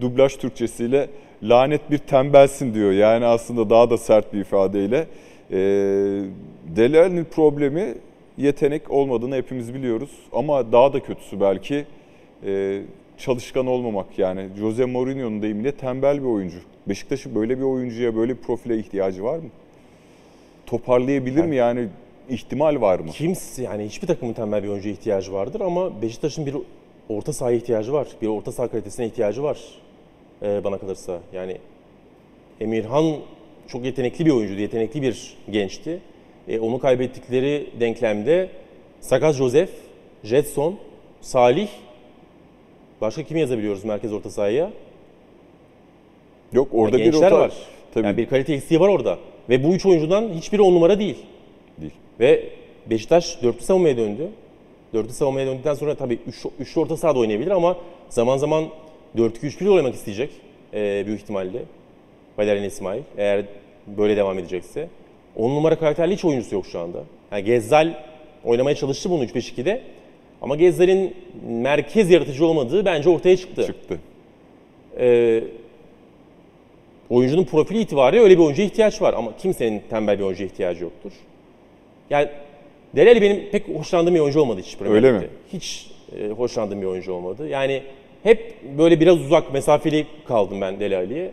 [0.00, 1.08] dublaj Türkçesiyle
[1.42, 2.92] lanet bir tembelsin diyor.
[2.92, 5.06] Yani aslında daha da sert bir ifadeyle.
[5.50, 5.56] E,
[6.76, 7.94] Dele Alli'nin problemi
[8.38, 10.10] yetenek olmadığını hepimiz biliyoruz.
[10.32, 11.84] Ama daha da kötüsü belki
[12.46, 12.82] e,
[13.18, 14.18] çalışkan olmamak.
[14.18, 16.58] Yani Jose Mourinho'nun deyimiyle tembel bir oyuncu.
[16.88, 19.48] Beşiktaş'ın böyle bir oyuncuya, böyle bir profile ihtiyacı var mı?
[20.66, 21.88] Toparlayabilir mi yani?
[22.28, 23.10] ihtimal var mı?
[23.10, 26.56] Kimse yani hiçbir takımın tembel bir oyuncuya ihtiyacı vardır ama Beşiktaş'ın bir
[27.08, 28.08] orta sahaya ihtiyacı var.
[28.22, 29.58] Bir orta saha kalitesine ihtiyacı var
[30.42, 31.20] ee, bana kalırsa.
[31.32, 31.56] Yani
[32.60, 33.16] Emirhan
[33.68, 36.00] çok yetenekli bir oyuncuydu, yetenekli bir gençti.
[36.48, 38.48] E, onu kaybettikleri denklemde
[39.00, 39.70] Sakat Josef,
[40.24, 40.78] Jetson,
[41.20, 41.68] Salih,
[43.00, 44.70] başka kimi yazabiliyoruz merkez orta sahaya?
[46.52, 47.52] Yok orada bir rota- var.
[47.94, 49.18] Tabii Yani bir kalite eksiği var orada.
[49.48, 51.16] Ve bu üç oyuncudan hiçbiri on numara değil.
[51.80, 51.92] değil.
[52.20, 52.44] Ve
[52.90, 54.28] Beşiktaş dörtlü savunmaya döndü.
[54.94, 57.76] Dörtlü savunmaya döndükten sonra tabii üç, üçlü orta sahada oynayabilir ama
[58.08, 58.64] zaman zaman
[59.16, 60.30] 4-2-3-1 de oynamak isteyecek
[60.74, 61.62] e, büyük ihtimalle.
[62.38, 63.44] Valerian İsmail eğer
[63.86, 64.88] böyle devam edecekse.
[65.36, 66.98] 10 numara karakterli hiç oyuncusu yok şu anda.
[67.32, 67.94] Yani Gezzal
[68.44, 69.82] oynamaya çalıştı bunu 3-5-2'de.
[70.42, 71.14] Ama Gezzal'in
[71.48, 73.66] merkez yaratıcı olmadığı bence ortaya çıktı.
[73.66, 73.98] Çıktı.
[74.98, 75.44] Ee,
[77.10, 81.12] oyuncunun profili itibariyle öyle bir oyuncuya ihtiyaç var ama kimsenin tembel bir oyuncuya ihtiyacı yoktur.
[82.10, 82.28] Yani
[82.96, 85.28] Delali benim pek hoşlandığım bir oyuncu olmadı hiç Öyle mi?
[85.52, 87.48] Hiç e, hoşlandığım bir oyuncu olmadı.
[87.48, 87.82] Yani
[88.26, 91.30] hep böyle biraz uzak mesafeli kaldım ben Delali'ye.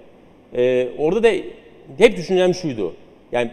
[0.55, 1.31] Ee, orada da
[1.97, 2.93] hep düşüncem şuydu.
[3.31, 3.51] Yani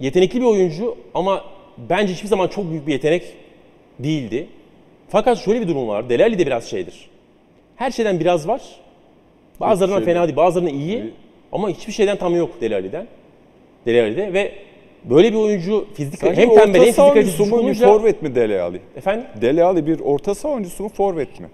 [0.00, 1.44] yetenekli bir oyuncu ama
[1.78, 3.22] bence hiçbir zaman çok büyük bir yetenek
[3.98, 4.46] değildi.
[5.08, 6.08] Fakat şöyle bir durum var.
[6.08, 7.10] Delali de biraz şeydir.
[7.76, 8.62] Her şeyden biraz var.
[9.60, 10.96] Bazılarından fena değil, bazılarından iyi.
[10.96, 11.10] İyi.
[11.52, 13.06] Ama hiçbir şeyden tam yok Deli Ali'den.
[13.86, 14.52] Deli Ali'de ve
[15.04, 18.62] böyle bir oyuncu fizik Sence hem tembel hem fizik açısı mu, olunca forvet mi Dele
[18.62, 18.80] Alli?
[18.96, 21.46] efendim Dele Alli bir orta saha oyuncusu mu, forvet mi?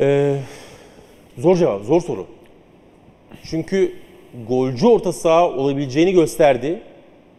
[0.00, 0.36] Ee,
[1.38, 2.26] zor cevap, zor soru.
[3.44, 3.92] Çünkü
[4.48, 6.80] golcü orta saha olabileceğini gösterdi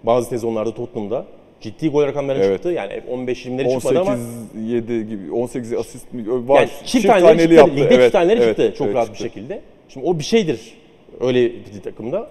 [0.03, 1.25] bazı sezonlarda Tottenham'da.
[1.61, 2.55] Ciddi gol rakamları Evet.
[2.55, 2.71] çıktı.
[2.71, 4.17] Yani hep 15-20'leri çıkmadı 18 ama
[4.67, 6.59] 7 gibi 18 asist mi var?
[6.59, 7.53] yani çift, taneleri çıktı.
[7.53, 7.75] yaptı.
[7.75, 9.23] Ligde çift taneleri evet, çıktı çok evet, rahat çıktı.
[9.23, 9.61] bir şekilde.
[9.89, 10.73] Şimdi o bir şeydir
[11.19, 12.29] öyle bir takımda.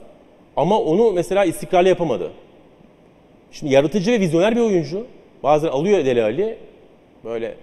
[0.57, 2.31] Ama onu mesela istikrarlı yapamadı.
[3.53, 5.07] Şimdi yaratıcı ve vizyoner bir oyuncu.
[5.43, 6.57] Bazen alıyor Dele Ali
[7.25, 7.55] böyle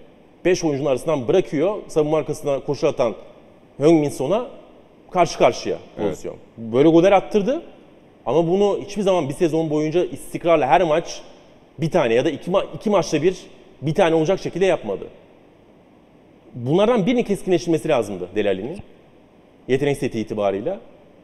[0.44, 1.76] 5 oyuncunun arasından bırakıyor.
[1.88, 3.14] Savunma arkasına koşu atan
[3.80, 4.46] Heung-Min Son'a
[5.10, 6.36] karşı karşıya pozisyon.
[6.58, 7.62] Böyle goller attırdı.
[8.26, 11.20] Ama bunu hiçbir zaman bir sezon boyunca istikrarla her maç
[11.80, 13.36] bir tane ya da iki, ma- iki maçta bir
[13.82, 15.04] bir tane olacak şekilde yapmadı.
[16.54, 18.78] Bunlardan birinin keskinleştirmesi lazımdı Dele Alli'nin.
[19.68, 20.80] Yetenek seti itibarıyla.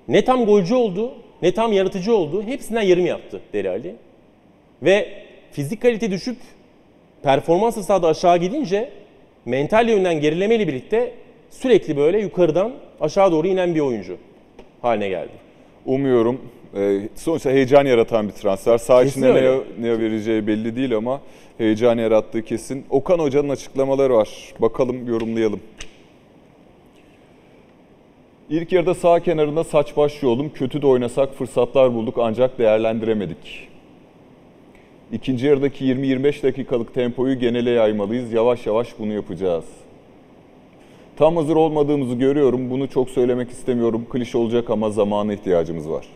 [0.09, 2.43] Ne tam golcü oldu, ne tam yaratıcı oldu.
[2.43, 3.95] Hepsinden yarım yaptı Dele Ali.
[4.83, 5.09] Ve
[5.53, 6.37] fizik kalite düşüp
[7.23, 8.91] performans sahada aşağı gidince
[9.47, 11.15] mental yönden gerilemeyle birlikte
[11.51, 14.17] sürekli böyle yukarıdan aşağı doğru inen bir oyuncu
[14.83, 15.33] haline geldi.
[15.87, 16.41] Umuyorum.
[16.77, 18.79] E, sonuçta heyecan yaratan bir transfer.
[18.79, 21.21] Sağ içinde ne, ne vereceği belli değil ama
[21.59, 22.85] heyecan yarattığı kesin.
[22.91, 24.29] Okan Hoca'nın açıklamaları var.
[24.59, 25.61] Bakalım yorumlayalım.
[28.51, 30.51] İlk yarıda sağ kenarında saç baş yolum.
[30.51, 33.69] Kötü de oynasak fırsatlar bulduk ancak değerlendiremedik.
[35.15, 38.33] İkinci yarıdaki 20-25 dakikalık tempoyu genele yaymalıyız.
[38.33, 39.65] Yavaş yavaş bunu yapacağız.
[41.17, 42.71] Tam hazır olmadığımızı görüyorum.
[42.71, 44.07] Bunu çok söylemek istemiyorum.
[44.13, 46.07] Klişe olacak ama zamana ihtiyacımız var.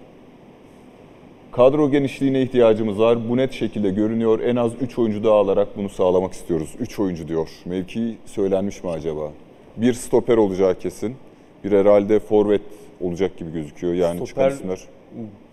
[1.53, 3.29] Kadro genişliğine ihtiyacımız var.
[3.29, 4.41] Bu net şekilde görünüyor.
[4.41, 6.75] En az 3 oyuncu daha alarak bunu sağlamak istiyoruz.
[6.81, 7.49] 3 oyuncu diyor.
[7.65, 9.33] Mevki söylenmiş mi acaba?
[9.77, 11.17] Bir stoper olacağı kesin.
[11.65, 12.63] Bir herhalde forvet
[13.01, 13.95] olacak gibi gözüküyor.
[13.95, 14.79] Yani çıkan Stoper- isimler.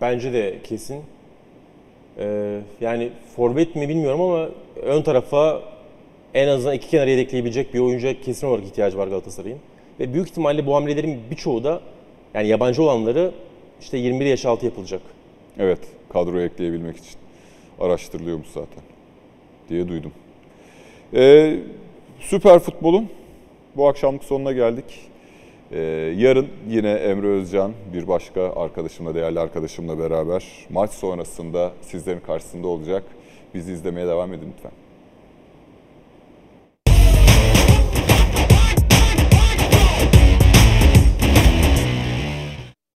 [0.00, 1.00] Bence de kesin.
[2.18, 4.48] Ee, yani forvet mi bilmiyorum ama
[4.82, 5.62] ön tarafa
[6.34, 9.58] en azından iki kenara yedekleyebilecek bir oyuncuya kesin olarak ihtiyacı var Galatasaray'ın.
[10.00, 11.80] Ve büyük ihtimalle bu hamlelerin birçoğu da
[12.34, 13.32] yani yabancı olanları
[13.80, 15.00] işte 21 yaş altı yapılacak.
[15.58, 15.78] Evet,
[16.12, 17.16] kadroya ekleyebilmek için
[17.80, 18.82] araştırılıyormuş zaten
[19.68, 20.12] diye duydum.
[21.14, 21.56] Ee,
[22.20, 23.08] süper futbolun
[23.76, 24.84] bu akşamlık sonuna geldik.
[25.72, 25.78] Ee,
[26.16, 33.02] yarın yine Emre Özcan bir başka arkadaşımla, değerli arkadaşımla beraber maç sonrasında sizlerin karşısında olacak.
[33.54, 34.85] Bizi izlemeye devam edin lütfen.